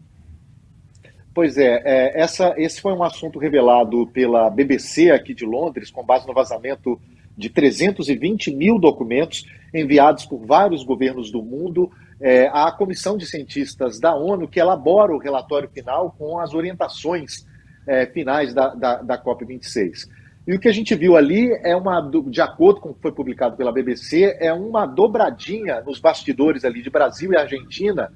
Pois 1.33 1.57
é, 1.57 1.81
é, 1.85 2.21
essa, 2.21 2.53
esse 2.57 2.81
foi 2.81 2.93
um 2.93 3.03
assunto 3.03 3.37
revelado 3.37 4.07
pela 4.07 4.49
BBC 4.49 5.11
aqui 5.11 5.33
de 5.33 5.45
Londres, 5.45 5.91
com 5.91 6.03
base 6.03 6.27
no 6.27 6.33
vazamento 6.33 6.99
de 7.37 7.49
320 7.49 8.53
mil 8.53 8.79
documentos 8.79 9.45
enviados 9.73 10.25
por 10.25 10.45
vários 10.45 10.83
governos 10.83 11.31
do 11.31 11.41
mundo 11.41 11.91
é, 12.19 12.47
à 12.47 12.71
Comissão 12.71 13.17
de 13.17 13.25
Cientistas 13.25 13.99
da 13.99 14.13
ONU, 14.15 14.47
que 14.47 14.59
elabora 14.59 15.13
o 15.13 15.19
relatório 15.19 15.69
final 15.69 16.13
com 16.17 16.39
as 16.39 16.53
orientações 16.53 17.45
é, 17.87 18.05
finais 18.07 18.53
da, 18.53 18.73
da, 18.73 18.95
da 19.01 19.23
COP26. 19.23 20.09
E 20.47 20.53
o 20.53 20.59
que 20.59 20.67
a 20.67 20.73
gente 20.73 20.95
viu 20.95 21.15
ali 21.15 21.51
é 21.63 21.75
uma, 21.75 22.01
de 22.01 22.41
acordo 22.41 22.81
com 22.81 22.89
o 22.89 22.93
que 22.93 23.01
foi 23.01 23.11
publicado 23.11 23.55
pela 23.55 23.71
BBC, 23.71 24.35
é 24.39 24.51
uma 24.51 24.85
dobradinha 24.85 25.81
nos 25.81 25.99
bastidores 25.99 26.65
ali 26.65 26.81
de 26.81 26.89
Brasil 26.89 27.31
e 27.31 27.37
Argentina 27.37 28.11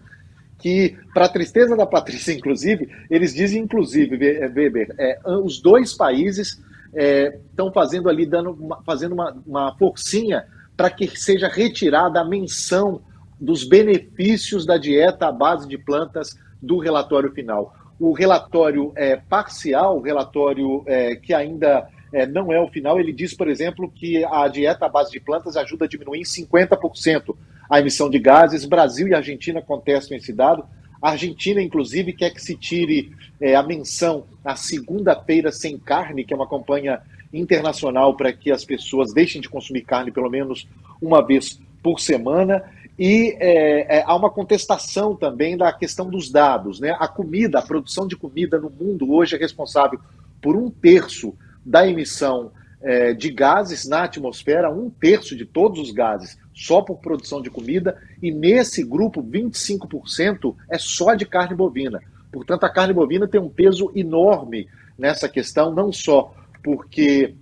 que, 0.64 0.96
para 1.14 1.26
a 1.26 1.30
tristeza 1.30 1.76
da 1.76 1.86
Patrícia, 1.86 2.32
inclusive, 2.34 2.90
eles 3.10 3.34
dizem, 3.34 3.64
inclusive, 3.64 4.16
eh, 4.26 4.48
Weber, 4.48 4.96
é, 4.98 5.20
os 5.44 5.62
dois 5.62 5.94
países 5.94 6.58
estão 6.96 7.68
é, 7.68 7.74
fazendo 7.74 8.08
ali, 8.08 8.26
dando 8.26 8.52
uma, 8.52 8.82
fazendo 8.84 9.12
uma, 9.12 9.36
uma 9.46 9.76
forcinha 9.78 10.46
para 10.78 10.90
que 10.90 11.08
seja 11.20 11.50
retirada 11.50 12.22
a 12.22 12.24
menção 12.24 13.02
dos 13.40 13.66
benefícios 13.66 14.66
da 14.66 14.78
dieta 14.78 15.28
à 15.28 15.32
base 15.32 15.68
de 15.68 15.78
plantas 15.78 16.38
do 16.62 16.78
relatório 16.78 17.32
final. 17.32 17.76
O 18.00 18.14
relatório 18.14 18.94
é, 18.96 19.18
parcial, 19.18 19.98
o 19.98 20.02
relatório 20.02 20.84
é, 20.86 21.16
que 21.16 21.34
ainda 21.34 21.88
é, 22.14 22.26
não 22.26 22.54
é 22.54 22.62
o 22.62 22.70
final, 22.70 23.00
ele 23.00 23.12
diz, 23.12 23.34
por 23.34 23.50
exemplo, 23.50 23.92
que 23.92 24.24
a 24.24 24.48
dieta 24.48 24.86
à 24.86 24.90
base 24.90 25.12
de 25.12 25.20
plantas 25.20 25.58
ajuda 25.58 25.86
a 25.86 25.88
diminuir 25.88 26.20
em 26.20 26.24
50% 26.24 27.36
a 27.70 27.80
emissão 27.80 28.10
de 28.10 28.20
gases. 28.20 28.66
Brasil 28.66 29.08
e 29.08 29.14
Argentina 29.14 29.62
contestam 29.62 30.18
esse 30.18 30.34
dado. 30.34 30.64
A 31.02 31.12
Argentina, 31.12 31.62
inclusive, 31.62 32.14
quer 32.14 32.30
que 32.30 32.42
se 32.42 32.56
tire 32.56 33.12
é, 33.40 33.56
a 33.56 33.64
menção 33.64 34.26
à 34.44 34.56
segunda-feira 34.56 35.52
sem 35.52 35.78
carne, 35.78 36.24
que 36.24 36.34
é 36.34 36.36
uma 36.36 36.48
campanha 36.48 37.02
internacional 37.34 38.16
para 38.16 38.32
que 38.32 38.52
as 38.52 38.64
pessoas 38.64 39.12
deixem 39.12 39.42
de 39.42 39.50
consumir 39.50 39.82
carne 39.82 40.12
pelo 40.12 40.30
menos 40.30 40.68
uma 41.02 41.26
vez 41.26 41.60
por 41.82 42.00
semana. 42.00 42.64
E 42.98 43.36
é, 43.40 43.98
é, 43.98 44.04
há 44.06 44.16
uma 44.16 44.30
contestação 44.30 45.16
também 45.16 45.58
da 45.58 45.74
questão 45.74 46.10
dos 46.10 46.32
dados. 46.32 46.80
Né? 46.80 46.96
A 47.00 47.08
comida, 47.08 47.60
a 47.60 47.62
produção 47.62 48.08
de 48.08 48.16
comida 48.16 48.60
no 48.60 48.70
mundo 48.70 49.12
hoje 49.12 49.36
é 49.36 49.40
responsável 49.40 50.00
por 50.42 50.56
um 50.56 50.70
terço 50.70 51.36
da 51.66 51.88
emissão 51.88 52.52
é, 52.82 53.14
de 53.14 53.32
gases 53.32 53.88
na 53.88 54.04
atmosfera, 54.04 54.72
um 54.72 54.90
terço 54.90 55.36
de 55.36 55.46
todos 55.46 55.80
os 55.80 55.92
gases 55.92 56.38
só 56.54 56.82
por 56.82 56.98
produção 56.98 57.42
de 57.42 57.50
comida, 57.50 57.98
e 58.22 58.32
nesse 58.32 58.84
grupo, 58.84 59.24
25% 59.24 60.56
é 60.70 60.78
só 60.78 61.16
de 61.16 61.26
carne 61.26 61.56
bovina. 61.56 62.02
Portanto, 62.32 62.64
a 62.64 62.70
carne 62.70 62.94
bovina 62.94 63.28
tem 63.28 63.40
um 63.40 63.50
peso 63.50 63.92
enorme 63.96 64.68
nessa 64.98 65.28
questão, 65.28 65.74
não 65.74 65.92
só 65.92 66.34
porque 66.64 67.36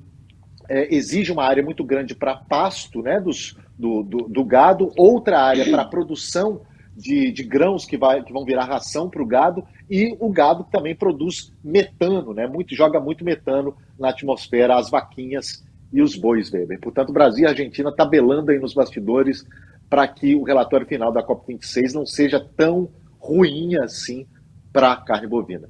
é, 0.67 0.93
exige 0.93 1.32
uma 1.32 1.43
área 1.43 1.63
muito 1.63 1.84
grande 1.84 2.15
para 2.15 2.36
pasto 2.36 3.02
né, 3.02 3.19
dos, 3.19 3.58
do, 3.78 4.04
do, 4.04 4.17
do, 4.28 4.43
gado, 4.43 4.91
outra 4.97 5.41
área 5.41 5.69
para 5.69 5.86
produção 5.86 6.62
de, 6.95 7.32
de 7.32 7.43
grãos 7.43 7.86
que, 7.86 7.97
vai, 7.97 8.24
que 8.24 8.34
vão 8.34 8.45
virar 8.45 8.65
ração 8.65 9.10
para 9.10 9.21
o 9.21 9.26
gado, 9.26 9.63
e 9.89 10.15
o 10.19 10.30
gado 10.30 10.65
também 10.71 10.95
produz 10.95 11.54
metano, 11.63 12.34
né, 12.34 12.47
muito, 12.47 12.76
joga 12.76 13.00
muito 13.00 13.24
metano 13.24 13.76
na 14.00 14.10
atmosfera, 14.10 14.78
as 14.78 14.89
vaquinhas 14.89 15.63
e 15.92 16.02
os 16.02 16.16
bois, 16.16 16.52
Weber. 16.52 16.80
Portanto, 16.80 17.12
Brasil 17.12 17.46
e 17.46 17.48
Argentina 17.48 17.92
tabelando 17.92 18.52
aí 18.52 18.60
nos 18.60 18.74
bastidores 18.74 19.46
para 19.90 20.08
que 20.08 20.36
o 20.36 20.44
relatório 20.44 20.88
final 20.88 21.12
da 21.12 21.26
COP26 21.26 21.94
não 21.94 22.06
seja 22.06 22.40
tão 22.40 22.90
ruim 23.20 23.76
assim 23.76 24.26
para 24.72 24.94
a 24.94 24.98
carne 24.98 25.28
bovina. 25.28 25.70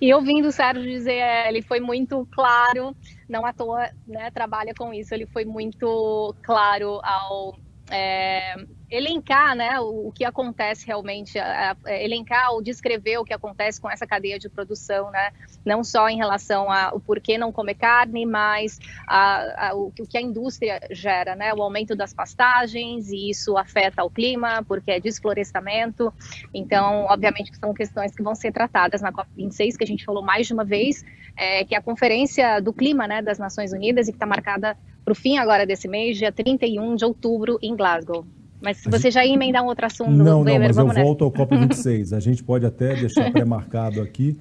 E 0.00 0.12
ouvindo 0.14 0.48
o 0.48 0.52
Sérgio 0.52 0.82
dizer, 0.82 1.18
é, 1.18 1.48
ele 1.48 1.60
foi 1.60 1.80
muito 1.80 2.26
claro, 2.32 2.96
não 3.28 3.44
à 3.44 3.52
toa 3.52 3.90
né, 4.06 4.30
trabalha 4.30 4.72
com 4.74 4.92
isso, 4.92 5.12
ele 5.12 5.26
foi 5.26 5.44
muito 5.44 6.34
claro 6.42 6.98
ao 7.02 7.58
é, 7.90 8.56
elencar 8.90 9.56
né, 9.56 9.80
o, 9.80 10.12
que 10.12 10.24
acontece 10.24 10.86
realmente, 10.86 11.38
a, 11.38 11.76
elencar 11.86 12.52
ou 12.52 12.62
descrever 12.62 13.18
o 13.18 13.24
que 13.24 13.34
acontece 13.34 13.80
com 13.80 13.90
essa 13.90 14.06
cadeia 14.06 14.38
de 14.38 14.48
produção, 14.48 15.10
né, 15.10 15.32
não 15.64 15.82
só 15.82 16.08
em 16.08 16.16
relação 16.16 16.70
ao 16.70 17.00
porquê 17.00 17.36
não 17.36 17.50
comer 17.50 17.74
carne, 17.74 18.24
mas 18.24 18.78
a, 19.06 19.72
o, 19.74 19.92
o, 19.98 20.06
que 20.06 20.16
a 20.16 20.20
indústria 20.20 20.80
gera, 20.90 21.34
né, 21.34 21.52
o 21.52 21.62
aumento 21.62 21.96
das 21.96 22.14
pastagens, 22.14 23.10
e 23.10 23.30
isso 23.30 23.56
afeta 23.56 24.04
o 24.04 24.10
clima, 24.10 24.64
porque 24.66 24.92
é 24.92 25.00
desflorestamento. 25.00 26.12
Então, 26.54 27.06
obviamente, 27.08 27.56
são 27.58 27.74
questões 27.74 28.14
que 28.14 28.22
vão 28.22 28.34
ser 28.34 28.52
tratadas 28.52 29.02
na 29.02 29.12
COP26, 29.12 29.76
que 29.76 29.84
a 29.84 29.86
gente 29.86 30.04
falou 30.04 30.22
mais 30.22 30.46
de 30.46 30.52
uma 30.52 30.64
vez, 30.64 31.04
é, 31.36 31.64
que 31.64 31.74
é 31.74 31.78
a 31.78 31.82
Conferência 31.82 32.60
do 32.60 32.72
Clima 32.72 33.08
né, 33.08 33.20
das 33.20 33.38
Nações 33.38 33.72
Unidas, 33.72 34.06
e 34.06 34.12
que 34.12 34.16
está 34.16 34.26
marcada 34.26 34.76
para 35.04 35.12
o 35.12 35.14
fim 35.14 35.38
agora 35.38 35.66
desse 35.66 35.88
mês, 35.88 36.16
dia 36.16 36.32
31 36.32 36.96
de 36.96 37.04
outubro, 37.04 37.58
em 37.62 37.76
Glasgow. 37.76 38.26
Mas 38.60 38.78
se 38.78 38.90
você 38.90 39.10
já 39.10 39.24
ia 39.24 39.34
emendar 39.34 39.62
um 39.62 39.66
outro 39.66 39.86
assunto, 39.86 40.10
não, 40.10 40.42
Weber, 40.42 40.60
não, 40.60 40.66
mas 40.68 40.76
eu 40.76 40.86
nessa. 40.86 41.02
volto 41.02 41.24
ao 41.24 41.30
COP26. 41.30 42.16
A 42.16 42.20
gente 42.20 42.42
pode 42.42 42.64
até 42.66 42.94
deixar 42.94 43.30
pré-marcado 43.30 44.00
aqui. 44.00 44.36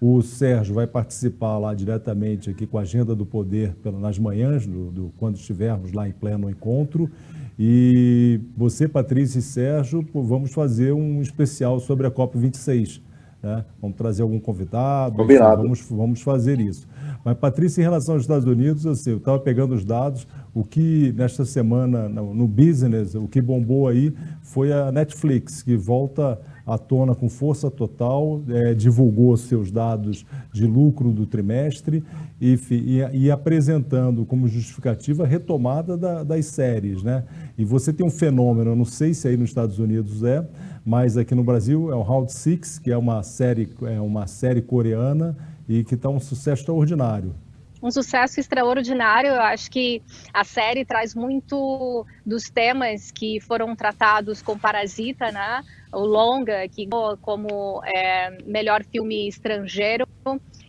O 0.00 0.22
Sérgio 0.22 0.74
vai 0.74 0.86
participar 0.86 1.58
lá 1.58 1.74
diretamente 1.74 2.48
aqui 2.48 2.66
com 2.66 2.78
a 2.78 2.82
agenda 2.82 3.16
do 3.16 3.26
poder 3.26 3.74
nas 4.00 4.18
manhãs, 4.18 4.64
do, 4.64 4.90
do, 4.90 5.12
quando 5.18 5.36
estivermos 5.36 5.92
lá 5.92 6.08
em 6.08 6.12
pleno 6.12 6.48
encontro. 6.48 7.10
E 7.58 8.40
você, 8.56 8.86
Patrícia 8.86 9.40
e 9.40 9.42
Sérgio, 9.42 10.06
vamos 10.14 10.52
fazer 10.52 10.92
um 10.92 11.20
especial 11.20 11.80
sobre 11.80 12.06
a 12.06 12.10
COP26. 12.10 13.00
Né? 13.42 13.64
Vamos 13.80 13.96
trazer 13.96 14.22
algum 14.22 14.40
convidado, 14.40 15.16
enfim, 15.56 15.62
vamos, 15.62 15.86
vamos 15.88 16.22
fazer 16.22 16.60
isso. 16.60 16.88
Mas, 17.24 17.36
Patrícia, 17.36 17.80
em 17.80 17.84
relação 17.84 18.14
aos 18.14 18.24
Estados 18.24 18.46
Unidos, 18.46 18.86
assim, 18.86 19.10
eu 19.10 19.18
estava 19.18 19.38
pegando 19.38 19.74
os 19.74 19.84
dados, 19.84 20.26
o 20.54 20.64
que 20.64 21.12
nesta 21.16 21.44
semana, 21.44 22.08
no, 22.08 22.48
business, 22.48 23.14
o 23.14 23.28
que 23.28 23.40
bombou 23.40 23.86
aí 23.86 24.12
foi 24.42 24.72
a 24.72 24.90
Netflix, 24.90 25.62
que 25.62 25.76
volta 25.76 26.40
à 26.66 26.76
tona 26.76 27.14
com 27.14 27.28
força 27.28 27.70
total, 27.70 28.42
é, 28.48 28.74
divulgou 28.74 29.36
seus 29.36 29.70
dados 29.70 30.26
de 30.52 30.66
lucro 30.66 31.12
do 31.12 31.24
trimestre 31.24 32.04
e, 32.40 32.58
e, 32.70 33.24
e 33.24 33.30
apresentando 33.30 34.26
como 34.26 34.46
justificativa 34.46 35.24
a 35.24 35.26
retomada 35.26 35.96
da, 35.96 36.22
das 36.22 36.46
séries. 36.46 37.02
Né? 37.02 37.24
E 37.56 37.64
você 37.64 37.92
tem 37.92 38.04
um 38.04 38.10
fenômeno, 38.10 38.76
não 38.76 38.84
sei 38.84 39.14
se 39.14 39.28
aí 39.28 39.36
nos 39.36 39.48
Estados 39.48 39.78
Unidos 39.78 40.22
é, 40.22 40.44
mas 40.84 41.16
aqui 41.16 41.34
no 41.34 41.44
Brasil 41.44 41.92
é 41.92 41.94
o 41.94 42.02
Round 42.02 42.32
Six, 42.32 42.78
que 42.78 42.90
é 42.90 42.96
uma 42.96 43.22
série, 43.22 43.68
é 43.82 44.00
uma 44.00 44.26
série 44.26 44.62
coreana 44.62 45.36
e 45.68 45.84
que 45.84 45.94
está 45.94 46.08
um 46.08 46.20
sucesso 46.20 46.62
extraordinário 46.62 47.34
um 47.82 47.90
sucesso 47.90 48.40
extraordinário. 48.40 49.30
Eu 49.30 49.40
acho 49.40 49.70
que 49.70 50.02
a 50.32 50.44
série 50.44 50.84
traz 50.84 51.14
muito 51.14 52.04
dos 52.24 52.50
temas 52.50 53.10
que 53.10 53.40
foram 53.40 53.74
tratados 53.74 54.42
com 54.42 54.58
Parasita, 54.58 55.30
né? 55.30 55.62
O 55.92 56.00
longa, 56.00 56.68
que 56.68 56.88
como 57.22 57.82
é, 57.84 58.42
melhor 58.44 58.84
filme 58.84 59.28
estrangeiro, 59.28 60.06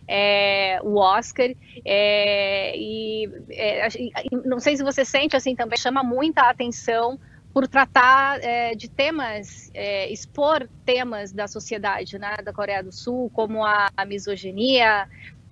é, 0.08 0.80
o 0.82 0.96
Oscar. 0.96 1.50
É, 1.84 2.76
e 2.76 3.28
é, 3.50 3.88
não 4.44 4.58
sei 4.58 4.76
se 4.76 4.82
você 4.82 5.04
sente 5.04 5.36
assim 5.36 5.54
também, 5.54 5.78
chama 5.78 6.02
muita 6.02 6.42
atenção 6.42 7.18
por 7.52 7.66
tratar 7.66 8.38
é, 8.42 8.74
de 8.74 8.88
temas, 8.88 9.70
é, 9.74 10.10
expor 10.10 10.68
temas 10.84 11.32
da 11.32 11.48
sociedade 11.48 12.18
né, 12.18 12.36
da 12.44 12.52
Coreia 12.52 12.82
do 12.82 12.92
Sul, 12.92 13.30
como 13.30 13.64
a, 13.64 13.88
a 13.96 14.04
misoginia, 14.04 15.08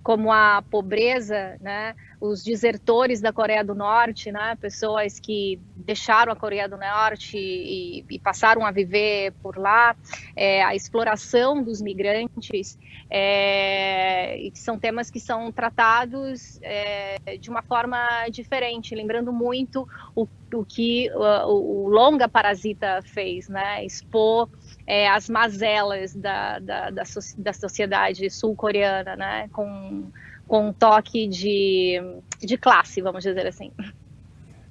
como 0.09 0.31
a 0.31 0.63
pobreza, 0.71 1.55
né, 1.61 1.95
os 2.19 2.43
desertores 2.43 3.21
da 3.21 3.31
Coreia 3.31 3.63
do 3.63 3.75
Norte, 3.75 4.31
né, 4.31 4.57
pessoas 4.59 5.19
que 5.19 5.59
deixaram 5.75 6.33
a 6.33 6.35
Coreia 6.35 6.67
do 6.67 6.77
Norte 6.77 7.37
e, 7.37 8.03
e 8.09 8.17
passaram 8.17 8.65
a 8.65 8.71
viver 8.71 9.33
por 9.33 9.55
lá, 9.55 9.95
é, 10.35 10.63
a 10.63 10.73
exploração 10.73 11.61
dos 11.61 11.79
migrantes, 11.79 12.75
é, 13.07 14.49
são 14.55 14.79
temas 14.79 15.11
que 15.11 15.19
são 15.19 15.51
tratados 15.51 16.59
é, 16.63 17.37
de 17.39 17.51
uma 17.51 17.61
forma 17.61 17.99
diferente, 18.31 18.95
lembrando 18.95 19.31
muito 19.31 19.87
o, 20.15 20.27
o 20.51 20.65
que 20.65 21.07
o, 21.13 21.85
o 21.85 21.87
Longa 21.87 22.27
Parasita 22.27 22.99
fez, 23.03 23.47
né, 23.47 23.85
expor 23.85 24.49
é, 24.89 25.07
as 25.07 25.29
mazelas 25.29 26.15
da, 26.15 26.57
da, 26.57 26.89
da, 26.89 27.03
da 27.37 27.53
sociedade 27.53 28.27
sul-coreana, 28.31 29.15
né? 29.15 29.47
com, 29.53 30.05
com 30.47 30.69
um 30.69 30.73
toque 30.73 31.27
de, 31.27 32.01
de 32.39 32.57
classe, 32.57 32.99
vamos 32.99 33.23
dizer 33.23 33.45
assim. 33.45 33.71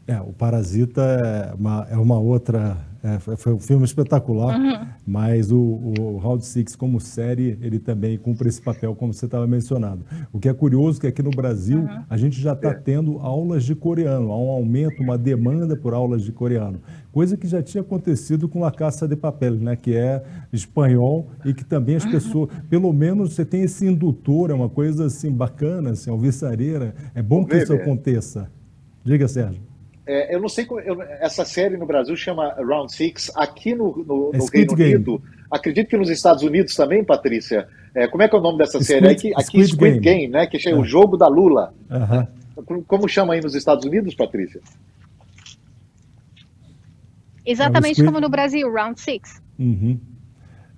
É, 0.08 0.20
o 0.20 0.32
Parasita 0.32 1.02
é 1.02 1.54
uma, 1.54 1.86
é 1.88 1.96
uma 1.96 2.18
outra 2.18 2.76
é, 3.02 3.18
foi 3.36 3.52
um 3.52 3.60
filme 3.60 3.84
espetacular, 3.84 4.58
uhum. 4.58 4.86
mas 5.06 5.52
o, 5.52 5.56
o 5.56 6.18
Round 6.18 6.44
Six 6.44 6.74
como 6.74 7.00
série, 7.00 7.56
ele 7.62 7.78
também 7.78 8.18
cumpre 8.18 8.48
esse 8.48 8.60
papel, 8.60 8.92
como 8.96 9.14
você 9.14 9.26
estava 9.26 9.46
mencionando. 9.46 10.04
O 10.32 10.40
que 10.40 10.48
é 10.48 10.52
curioso 10.52 10.98
é 10.98 11.00
que 11.02 11.06
aqui 11.06 11.22
no 11.22 11.30
Brasil, 11.30 11.78
uhum. 11.78 12.02
a 12.10 12.16
gente 12.16 12.40
já 12.40 12.54
está 12.54 12.74
tendo 12.74 13.18
aulas 13.18 13.62
de 13.62 13.76
coreano, 13.76 14.32
há 14.32 14.36
um 14.36 14.50
aumento, 14.50 15.00
uma 15.00 15.16
demanda 15.16 15.76
por 15.76 15.94
aulas 15.94 16.22
de 16.22 16.32
coreano, 16.32 16.80
coisa 17.12 17.36
que 17.36 17.46
já 17.46 17.62
tinha 17.62 17.82
acontecido 17.82 18.48
com 18.48 18.64
a 18.64 18.72
Caça 18.72 19.06
de 19.06 19.14
Papel, 19.14 19.54
né, 19.54 19.76
que 19.76 19.94
é 19.94 20.22
espanhol 20.52 21.28
e 21.44 21.54
que 21.54 21.64
também 21.64 21.94
as 21.94 22.04
pessoas, 22.04 22.50
pelo 22.68 22.92
menos 22.92 23.34
você 23.34 23.44
tem 23.44 23.62
esse 23.62 23.86
indutor, 23.86 24.50
é 24.50 24.54
uma 24.54 24.68
coisa 24.68 25.06
assim 25.06 25.30
bacana, 25.30 25.90
assim, 25.90 26.10
alvissareira, 26.10 26.94
é 27.14 27.22
bom 27.22 27.44
que 27.44 27.56
isso 27.56 27.72
aconteça. 27.72 28.50
Diga, 29.04 29.28
Sérgio. 29.28 29.67
É, 30.08 30.34
eu 30.34 30.40
não 30.40 30.48
sei, 30.48 30.66
eu, 30.86 31.02
essa 31.20 31.44
série 31.44 31.76
no 31.76 31.84
Brasil 31.84 32.16
chama 32.16 32.54
Round 32.54 32.90
Six. 32.90 33.30
Aqui 33.34 33.74
no, 33.74 33.94
no, 33.98 34.32
no 34.32 34.46
Reino 34.46 34.74
Game. 34.74 34.94
Unido, 34.94 35.22
acredito 35.50 35.88
que 35.88 35.98
nos 35.98 36.08
Estados 36.08 36.42
Unidos 36.42 36.74
também, 36.74 37.04
Patrícia. 37.04 37.68
É, 37.94 38.08
como 38.08 38.22
é 38.22 38.28
que 38.28 38.34
é 38.34 38.38
o 38.38 38.40
nome 38.40 38.56
dessa 38.56 38.80
Squid, 38.80 38.86
série? 38.86 39.08
Aqui, 39.08 39.32
aqui 39.34 39.44
Squid, 39.44 39.66
Squid 39.68 40.00
Game. 40.00 40.20
Game. 40.20 40.32
né? 40.32 40.46
Que 40.46 40.58
chama 40.58 40.78
é. 40.78 40.80
o 40.80 40.84
jogo 40.84 41.18
da 41.18 41.28
Lula. 41.28 41.74
Como, 42.64 42.82
como 42.84 43.08
chama 43.08 43.34
aí 43.34 43.42
nos 43.42 43.54
Estados 43.54 43.84
Unidos, 43.84 44.14
Patrícia? 44.14 44.62
Exatamente 47.44 48.02
como 48.02 48.18
no 48.18 48.30
Brasil, 48.30 48.66
Round 48.72 48.98
Six. 48.98 49.42
Uhum. 49.58 50.00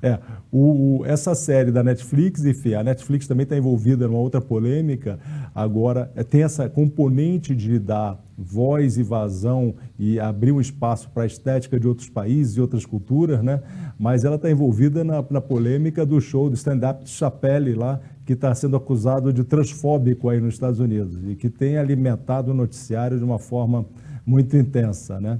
É, 0.02 0.18
o, 0.50 1.00
o, 1.00 1.06
essa 1.06 1.34
série 1.34 1.70
da 1.70 1.82
Netflix, 1.82 2.44
enfim, 2.44 2.72
a 2.74 2.82
Netflix 2.82 3.26
também 3.26 3.44
está 3.44 3.56
envolvida 3.56 4.08
numa 4.08 4.18
outra 4.18 4.40
polêmica. 4.40 5.18
Agora, 5.54 6.10
é, 6.16 6.24
tem 6.24 6.42
essa 6.42 6.68
componente 6.68 7.54
de 7.54 7.78
dar 7.78 8.18
voz 8.36 8.96
e 8.96 9.02
vazão 9.02 9.74
e 9.98 10.18
abrir 10.18 10.52
um 10.52 10.60
espaço 10.60 11.10
para 11.10 11.24
a 11.24 11.26
estética 11.26 11.78
de 11.78 11.86
outros 11.86 12.08
países 12.08 12.56
e 12.56 12.60
outras 12.60 12.86
culturas, 12.86 13.42
né? 13.42 13.60
Mas 13.98 14.24
ela 14.24 14.36
está 14.36 14.50
envolvida 14.50 15.04
na, 15.04 15.22
na, 15.28 15.40
polêmica 15.40 16.06
do 16.06 16.18
show 16.18 16.48
do 16.48 16.54
stand-up 16.54 17.04
de 17.04 17.10
Chapelle 17.10 17.74
lá, 17.74 18.00
que 18.24 18.32
está 18.32 18.54
sendo 18.54 18.76
acusado 18.76 19.30
de 19.32 19.44
transfóbico 19.44 20.30
aí 20.30 20.40
nos 20.40 20.54
Estados 20.54 20.80
Unidos 20.80 21.18
e 21.28 21.34
que 21.34 21.50
tem 21.50 21.76
alimentado 21.76 22.52
o 22.52 22.54
noticiário 22.54 23.18
de 23.18 23.24
uma 23.24 23.38
forma 23.38 23.84
muito 24.24 24.56
intensa, 24.56 25.20
né? 25.20 25.38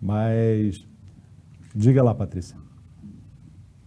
Mas 0.00 0.86
diga 1.74 2.02
lá, 2.02 2.14
Patrícia. 2.14 2.67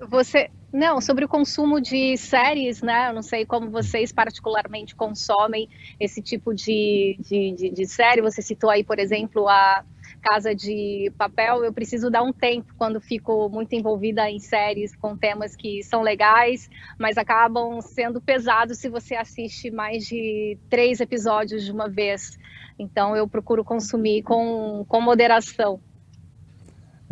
Você, 0.09 0.49
não, 0.73 0.99
sobre 0.99 1.25
o 1.25 1.27
consumo 1.27 1.79
de 1.79 2.17
séries, 2.17 2.81
né? 2.81 3.09
Eu 3.09 3.13
não 3.13 3.21
sei 3.21 3.45
como 3.45 3.69
vocês 3.69 4.11
particularmente 4.11 4.95
consomem 4.95 5.69
esse 5.99 6.21
tipo 6.21 6.53
de, 6.53 7.17
de, 7.19 7.51
de, 7.51 7.69
de 7.69 7.85
série. 7.85 8.21
Você 8.21 8.41
citou 8.41 8.69
aí, 8.69 8.83
por 8.83 8.97
exemplo, 8.97 9.47
a 9.47 9.85
Casa 10.21 10.55
de 10.55 11.11
Papel, 11.17 11.63
eu 11.63 11.73
preciso 11.73 12.09
dar 12.09 12.23
um 12.23 12.33
tempo 12.33 12.73
quando 12.77 13.01
fico 13.01 13.49
muito 13.49 13.73
envolvida 13.73 14.29
em 14.29 14.39
séries 14.39 14.95
com 14.95 15.17
temas 15.17 15.55
que 15.55 15.83
são 15.83 16.01
legais, 16.01 16.69
mas 16.99 17.17
acabam 17.17 17.81
sendo 17.81 18.21
pesados 18.21 18.77
se 18.79 18.89
você 18.89 19.15
assiste 19.15 19.71
mais 19.71 20.05
de 20.05 20.57
três 20.69 20.99
episódios 20.99 21.63
de 21.63 21.71
uma 21.71 21.89
vez. 21.89 22.37
Então 22.77 23.15
eu 23.15 23.27
procuro 23.27 23.63
consumir 23.63 24.23
com, 24.23 24.85
com 24.87 25.01
moderação. 25.01 25.79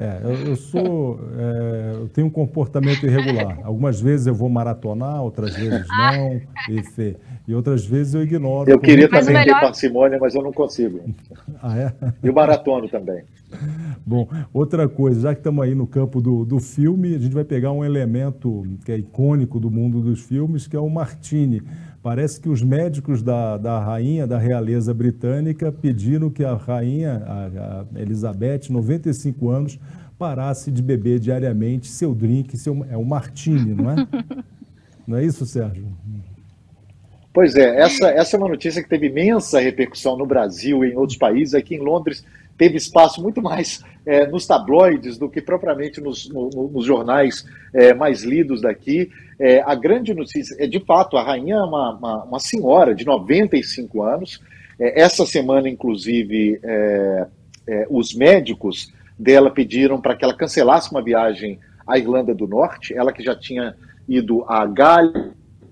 É, 0.01 0.21
eu, 0.23 0.47
eu 0.51 0.55
sou, 0.55 1.19
é, 1.37 1.91
eu 1.95 2.07
tenho 2.07 2.27
um 2.27 2.29
comportamento 2.29 3.05
irregular. 3.05 3.59
Algumas 3.65 3.99
vezes 3.99 4.27
eu 4.27 4.33
vou 4.33 4.47
maratonar, 4.47 5.21
outras 5.21 5.53
vezes 5.53 5.85
não, 5.91 6.41
e, 6.69 7.17
e 7.45 7.53
outras 7.53 7.85
vezes 7.85 8.13
eu 8.13 8.23
ignoro. 8.23 8.71
Eu 8.71 8.79
queria 8.79 9.09
também 9.09 9.33
melhor... 9.33 9.59
ter 9.59 9.65
parcimônia, 9.65 10.17
mas 10.17 10.33
eu 10.33 10.41
não 10.41 10.53
consigo. 10.53 11.01
Ah, 11.61 11.77
é? 11.77 11.93
E 12.23 12.29
o 12.29 12.33
maratono 12.33 12.87
também. 12.87 13.23
Bom, 14.05 14.27
outra 14.53 14.87
coisa, 14.87 15.21
já 15.21 15.33
que 15.33 15.39
estamos 15.39 15.63
aí 15.63 15.73
no 15.75 15.87
campo 15.87 16.21
do, 16.21 16.45
do 16.45 16.59
filme, 16.59 17.15
a 17.15 17.19
gente 17.19 17.33
vai 17.33 17.43
pegar 17.43 17.71
um 17.71 17.83
elemento 17.83 18.65
que 18.85 18.91
é 18.91 18.97
icônico 18.97 19.59
do 19.59 19.69
mundo 19.69 20.01
dos 20.01 20.21
filmes, 20.21 20.67
que 20.67 20.75
é 20.75 20.79
o 20.79 20.89
Martini. 20.89 21.61
Parece 22.01 22.39
que 22.39 22.47
os 22.47 22.61
médicos 22.61 23.21
da, 23.21 23.57
da 23.57 23.79
rainha, 23.79 24.25
da 24.25 24.37
realeza 24.37 24.93
britânica, 24.93 25.71
pediram 25.71 26.29
que 26.29 26.43
a 26.43 26.55
rainha, 26.55 27.23
a, 27.25 27.85
a 27.95 28.01
Elizabeth, 28.01 28.69
95 28.69 29.49
anos, 29.49 29.79
parasse 30.17 30.71
de 30.71 30.81
beber 30.81 31.19
diariamente 31.19 31.87
seu 31.87 32.13
drink, 32.13 32.57
seu, 32.57 32.85
é 32.89 32.97
o 32.97 33.05
Martini, 33.05 33.73
não 33.73 33.91
é? 33.91 34.07
não 35.07 35.17
é 35.17 35.25
isso, 35.25 35.45
Sérgio? 35.45 35.85
Pois 37.33 37.55
é, 37.55 37.79
essa, 37.79 38.07
essa 38.07 38.35
é 38.35 38.37
uma 38.37 38.49
notícia 38.49 38.81
que 38.81 38.89
teve 38.89 39.07
imensa 39.07 39.59
repercussão 39.59 40.17
no 40.17 40.25
Brasil 40.25 40.83
e 40.83 40.91
em 40.91 40.97
outros 40.97 41.17
países. 41.17 41.53
Aqui 41.53 41.75
em 41.75 41.79
Londres 41.79 42.25
teve 42.59 42.75
espaço 42.75 43.23
muito 43.23 43.41
mais 43.41 43.81
é, 44.05 44.27
nos 44.27 44.45
tabloides 44.45 45.17
do 45.17 45.29
que 45.29 45.41
propriamente 45.41 46.01
nos, 46.01 46.27
no, 46.27 46.49
nos 46.49 46.83
jornais 46.85 47.45
é, 47.73 47.93
mais 47.93 48.23
lidos 48.23 48.61
daqui. 48.61 49.09
É, 49.39 49.61
a 49.61 49.73
grande 49.73 50.13
notícia 50.13 50.57
é, 50.59 50.67
de 50.67 50.79
fato, 50.81 51.15
a 51.15 51.23
rainha 51.23 51.55
é 51.55 51.63
uma, 51.63 51.95
uma, 51.95 52.23
uma 52.25 52.39
senhora 52.39 52.93
de 52.93 53.05
95 53.05 54.03
anos. 54.03 54.41
É, 54.77 55.01
essa 55.01 55.25
semana, 55.25 55.69
inclusive, 55.69 56.59
é, 56.61 57.27
é, 57.65 57.87
os 57.89 58.13
médicos 58.13 58.91
dela 59.17 59.49
pediram 59.49 60.01
para 60.01 60.13
que 60.13 60.25
ela 60.25 60.35
cancelasse 60.35 60.91
uma 60.91 61.01
viagem 61.01 61.59
à 61.87 61.97
Irlanda 61.97 62.35
do 62.35 62.45
Norte, 62.45 62.93
ela 62.93 63.13
que 63.13 63.23
já 63.23 63.35
tinha 63.35 63.73
ido 64.07 64.43
a 64.49 64.65
Galha, 64.65 65.31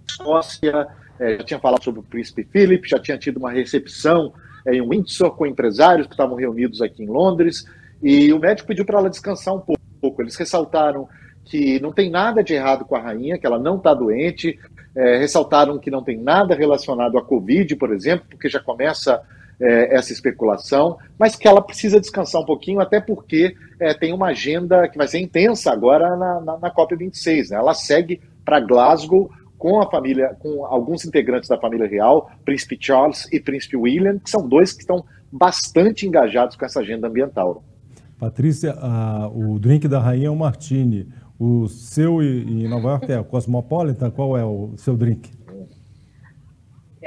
Escócia, 0.10 0.88
já 1.20 1.44
tinha 1.44 1.60
falado 1.60 1.84
sobre 1.84 2.00
o 2.00 2.04
príncipe 2.04 2.46
Philip, 2.46 2.88
já 2.88 2.98
tinha 2.98 3.18
tido 3.18 3.38
uma 3.38 3.52
recepção 3.52 4.32
em 4.68 4.82
Windsor 4.82 5.32
com 5.32 5.46
empresários 5.46 6.08
que 6.08 6.14
estavam 6.14 6.36
reunidos 6.36 6.82
aqui 6.82 7.04
em 7.04 7.08
Londres, 7.08 7.66
e 8.02 8.32
o 8.32 8.40
médico 8.40 8.68
pediu 8.68 8.86
para 8.86 9.00
ela 9.00 9.10
descansar 9.10 9.56
um 9.56 9.60
pouco. 10.02 10.22
Eles 10.22 10.36
ressaltaram 10.36 11.08
que 11.46 11.80
não 11.80 11.92
tem 11.92 12.10
nada 12.10 12.44
de 12.44 12.54
errado 12.54 12.86
com 12.86 12.96
a 12.96 13.00
rainha, 13.00 13.38
que 13.38 13.48
ela 13.48 13.58
não 13.58 13.78
está 13.78 13.94
doente, 13.94 14.60
é, 14.96 15.18
ressaltaram 15.18 15.80
que 15.80 15.90
não 15.90 16.04
tem 16.04 16.18
nada 16.18 16.56
relacionado 16.56 17.18
à 17.18 17.22
Covid, 17.24 17.76
por 17.76 17.94
exemplo, 17.94 18.26
porque 18.30 18.50
já 18.50 18.60
começa 18.60 19.22
é, 19.60 19.96
essa 19.96 20.12
especulação, 20.12 20.98
mas 21.18 21.36
que 21.36 21.48
ela 21.48 21.62
precisa 21.62 22.00
descansar 22.00 22.42
um 22.42 22.46
pouquinho, 22.46 22.80
até 22.80 23.00
porque 23.00 23.56
é, 23.80 23.94
tem 23.94 24.14
uma 24.14 24.28
agenda 24.28 24.88
que 24.88 24.98
vai 24.98 25.08
ser 25.08 25.20
intensa 25.20 25.72
agora 25.72 26.16
na, 26.16 26.42
na, 26.42 26.58
na 26.58 26.72
COP26. 26.74 27.50
Né? 27.50 27.58
Ela 27.58 27.74
segue 27.74 28.22
para 28.44 28.60
Glasgow 28.60 29.32
com 29.58 29.82
a 29.82 29.90
família, 29.90 30.36
com 30.40 30.66
alguns 30.66 31.06
integrantes 31.06 31.50
da 31.50 31.58
família 31.58 31.88
real, 31.88 32.30
Príncipe 32.46 32.78
Charles 32.80 33.28
e 33.32 33.40
Príncipe 33.40 33.76
William, 33.76 34.20
que 34.20 34.30
são 34.30 34.48
dois 34.48 34.74
que 34.74 34.82
estão 34.82 35.04
bastante 35.32 36.06
engajados 36.06 36.56
com 36.56 36.66
essa 36.66 36.80
agenda 36.80 37.08
ambiental. 37.08 37.64
Patrícia, 38.20 38.74
a, 38.80 39.28
o 39.28 39.60
drink 39.60 39.88
da 39.88 40.00
rainha 40.00 40.28
é 40.28 40.30
o 40.30 40.36
Martini. 40.36 41.08
O 41.40 41.68
seu 41.68 42.22
em 42.22 42.68
Nova 42.68 42.90
York 42.90 43.12
é 43.12 43.20
o 43.20 43.24
Cosmopolitan? 43.24 44.10
Qual 44.10 44.36
é 44.36 44.44
o 44.44 44.74
seu 44.76 44.98
drink? 44.98 45.37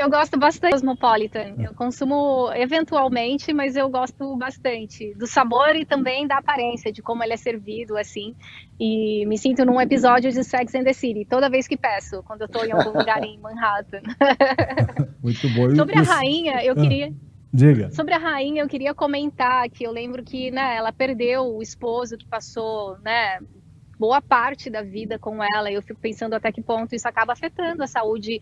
Eu 0.01 0.09
gosto 0.09 0.39
bastante 0.39 0.77
do 0.77 0.81
Cosmopolitan. 0.81 1.57
Eu 1.59 1.75
consumo 1.75 2.51
eventualmente, 2.55 3.53
mas 3.53 3.77
eu 3.77 3.87
gosto 3.91 4.35
bastante 4.35 5.15
do 5.15 5.27
sabor 5.27 5.77
e 5.77 5.85
também 5.85 6.27
da 6.27 6.39
aparência, 6.39 6.91
de 6.91 7.03
como 7.03 7.23
ele 7.23 7.35
é 7.35 7.37
servido, 7.37 7.99
assim. 7.99 8.35
E 8.81 9.27
me 9.27 9.37
sinto 9.37 9.63
num 9.63 9.79
episódio 9.79 10.33
de 10.33 10.43
Sex 10.43 10.75
and 10.75 10.85
the 10.85 10.95
City, 10.95 11.27
toda 11.27 11.51
vez 11.51 11.69
que 11.69 11.77
peço, 11.77 12.23
quando 12.23 12.41
eu 12.41 12.47
estou 12.47 12.65
em 12.65 12.73
algum 12.73 12.99
lugar 12.99 13.23
em 13.23 13.39
Manhattan. 13.45 14.01
Muito 15.23 15.47
bom. 15.51 15.75
Sobre 15.77 15.99
a 15.99 16.03
rainha, 16.03 16.65
eu 16.65 16.73
ah, 16.73 16.81
queria... 16.81 17.13
Diga. 17.53 17.91
Sobre 17.91 18.15
a 18.15 18.19
rainha, 18.19 18.63
eu 18.63 18.69
queria 18.69 18.95
comentar 18.95 19.69
que 19.69 19.85
eu 19.85 19.93
lembro 19.93 20.25
que 20.25 20.51
né, 20.51 20.77
ela 20.77 20.93
perdeu 20.93 21.43
o 21.43 21.61
esposo 21.61 22.17
que 22.17 22.27
passou 22.27 22.97
né, 23.01 23.39
boa 24.01 24.23
parte 24.23 24.71
da 24.71 24.81
vida 24.81 25.19
com 25.19 25.45
ela. 25.45 25.71
Eu 25.71 25.83
fico 25.83 26.01
pensando 26.01 26.33
até 26.33 26.51
que 26.51 26.63
ponto 26.63 26.95
isso 26.95 27.07
acaba 27.07 27.35
afetando 27.35 27.83
a 27.83 27.87
saúde 27.87 28.41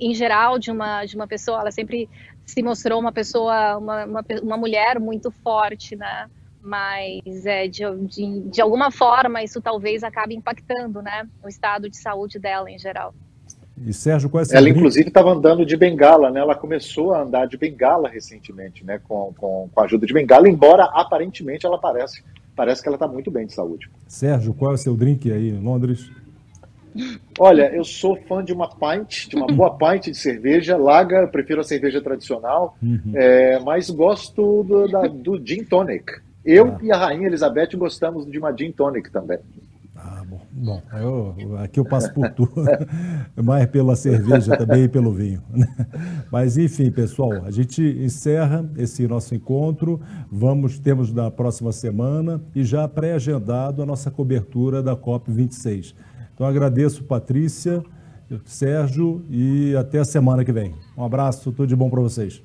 em 0.00 0.14
geral 0.14 0.58
de 0.58 0.70
uma 0.70 1.04
de 1.04 1.16
uma 1.16 1.26
pessoa. 1.26 1.60
Ela 1.60 1.70
sempre 1.70 2.08
se 2.44 2.62
mostrou 2.62 3.00
uma 3.00 3.12
pessoa, 3.12 3.76
uma, 3.78 4.04
uma, 4.04 4.24
uma 4.42 4.56
mulher 4.56 4.98
muito 4.98 5.30
forte, 5.30 5.96
né? 5.96 6.28
Mas 6.60 7.46
é, 7.46 7.68
de, 7.68 7.84
de, 8.06 8.40
de 8.50 8.60
alguma 8.60 8.90
forma 8.90 9.42
isso 9.42 9.60
talvez 9.60 10.02
acabe 10.02 10.34
impactando, 10.34 11.00
né? 11.02 11.28
O 11.42 11.48
estado 11.48 11.88
de 11.88 11.96
saúde 11.96 12.38
dela 12.38 12.70
em 12.70 12.78
geral. 12.78 13.14
E 13.86 13.92
Sérgio, 13.92 14.28
qual 14.28 14.42
é 14.42 14.56
Ela, 14.56 14.68
inclusive, 14.68 15.06
estava 15.06 15.30
andando 15.30 15.64
de 15.64 15.76
bengala, 15.76 16.30
né? 16.30 16.40
Ela 16.40 16.54
começou 16.54 17.14
a 17.14 17.22
andar 17.22 17.46
de 17.46 17.56
bengala 17.56 18.08
recentemente, 18.08 18.84
né? 18.84 18.98
Com, 18.98 19.32
com, 19.38 19.70
com 19.72 19.80
a 19.80 19.84
ajuda 19.84 20.04
de 20.04 20.12
bengala, 20.12 20.48
embora 20.48 20.84
aparentemente 20.84 21.64
ela 21.64 21.78
parece 21.78 22.22
parece 22.56 22.82
que 22.82 22.88
ela 22.88 22.96
está 22.96 23.06
muito 23.06 23.30
bem 23.30 23.46
de 23.46 23.54
saúde. 23.54 23.88
Sérgio, 24.08 24.52
qual 24.52 24.72
é 24.72 24.74
o 24.74 24.78
seu 24.78 24.96
drink 24.96 25.30
aí 25.30 25.50
em 25.50 25.60
Londres? 25.60 26.10
Olha, 27.38 27.72
eu 27.74 27.84
sou 27.84 28.16
fã 28.16 28.44
de 28.44 28.52
uma 28.52 28.68
pint, 28.68 29.28
de 29.28 29.36
uma 29.36 29.46
boa 29.46 29.76
pint 29.76 30.06
de 30.06 30.16
cerveja. 30.16 30.76
Laga, 30.76 31.18
eu 31.18 31.28
prefiro 31.28 31.60
a 31.60 31.64
cerveja 31.64 32.00
tradicional, 32.00 32.76
uhum. 32.82 33.12
é, 33.14 33.58
mas 33.60 33.90
gosto 33.90 34.62
do, 34.64 34.88
da, 34.88 35.02
do 35.02 35.40
gin 35.44 35.64
tonic. 35.64 36.20
Eu 36.44 36.66
ah. 36.68 36.78
e 36.82 36.90
a 36.90 36.96
rainha 36.96 37.26
Elizabeth 37.26 37.76
gostamos 37.76 38.26
de 38.30 38.38
uma 38.38 38.56
gin 38.56 38.72
tonic 38.72 39.10
também. 39.10 39.38
Bom, 40.60 40.82
eu, 40.92 41.56
aqui 41.58 41.78
eu 41.78 41.84
passo 41.84 42.12
por 42.12 42.28
tudo, 42.30 42.52
mais 43.40 43.66
pela 43.66 43.94
cerveja 43.94 44.56
também 44.56 44.84
e 44.84 44.88
pelo 44.88 45.12
vinho. 45.12 45.40
Mas 46.32 46.58
enfim, 46.58 46.90
pessoal, 46.90 47.44
a 47.44 47.50
gente 47.50 47.80
encerra 47.80 48.68
esse 48.76 49.06
nosso 49.06 49.36
encontro. 49.36 50.00
Vamos, 50.30 50.78
temos 50.78 51.12
na 51.12 51.30
próxima 51.30 51.70
semana 51.70 52.42
e 52.56 52.64
já 52.64 52.88
pré-agendado 52.88 53.82
a 53.82 53.86
nossa 53.86 54.10
cobertura 54.10 54.82
da 54.82 54.96
COP26. 54.96 55.94
Então 56.38 56.46
agradeço, 56.46 57.02
Patrícia, 57.02 57.82
Sérgio, 58.44 59.24
e 59.28 59.74
até 59.74 59.98
a 59.98 60.04
semana 60.04 60.44
que 60.44 60.52
vem. 60.52 60.72
Um 60.96 61.02
abraço, 61.02 61.50
tudo 61.50 61.66
de 61.66 61.74
bom 61.74 61.90
para 61.90 62.00
vocês. 62.00 62.40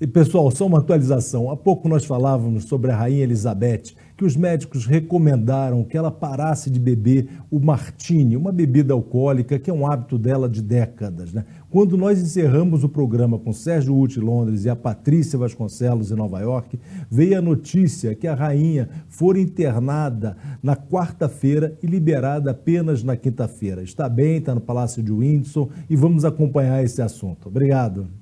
E 0.00 0.08
pessoal, 0.08 0.50
só 0.50 0.66
uma 0.66 0.78
atualização. 0.78 1.52
Há 1.52 1.56
pouco 1.56 1.88
nós 1.88 2.04
falávamos 2.04 2.64
sobre 2.64 2.90
a 2.90 2.96
Rainha 2.96 3.22
Elizabeth 3.22 3.94
que 4.20 4.24
os 4.26 4.36
médicos 4.36 4.84
recomendaram 4.84 5.82
que 5.82 5.96
ela 5.96 6.10
parasse 6.10 6.68
de 6.68 6.78
beber 6.78 7.26
o 7.50 7.58
martini, 7.58 8.36
uma 8.36 8.52
bebida 8.52 8.92
alcoólica 8.92 9.58
que 9.58 9.70
é 9.70 9.72
um 9.72 9.90
hábito 9.90 10.18
dela 10.18 10.46
de 10.46 10.60
décadas. 10.60 11.32
Né? 11.32 11.46
Quando 11.70 11.96
nós 11.96 12.20
encerramos 12.20 12.84
o 12.84 12.88
programa 12.90 13.38
com 13.38 13.50
Sérgio 13.50 13.96
Uti 13.96 14.20
Londres 14.20 14.66
e 14.66 14.68
a 14.68 14.76
Patrícia 14.76 15.38
Vasconcelos 15.38 16.10
em 16.10 16.16
Nova 16.16 16.38
York, 16.38 16.78
veio 17.10 17.38
a 17.38 17.40
notícia 17.40 18.14
que 18.14 18.28
a 18.28 18.34
rainha 18.34 18.90
foi 19.08 19.40
internada 19.40 20.36
na 20.62 20.76
quarta-feira 20.76 21.78
e 21.82 21.86
liberada 21.86 22.50
apenas 22.50 23.02
na 23.02 23.16
quinta-feira. 23.16 23.82
Está 23.82 24.06
bem, 24.06 24.36
está 24.36 24.54
no 24.54 24.60
Palácio 24.60 25.02
de 25.02 25.10
Windsor 25.10 25.70
e 25.88 25.96
vamos 25.96 26.26
acompanhar 26.26 26.84
esse 26.84 27.00
assunto. 27.00 27.48
Obrigado. 27.48 28.19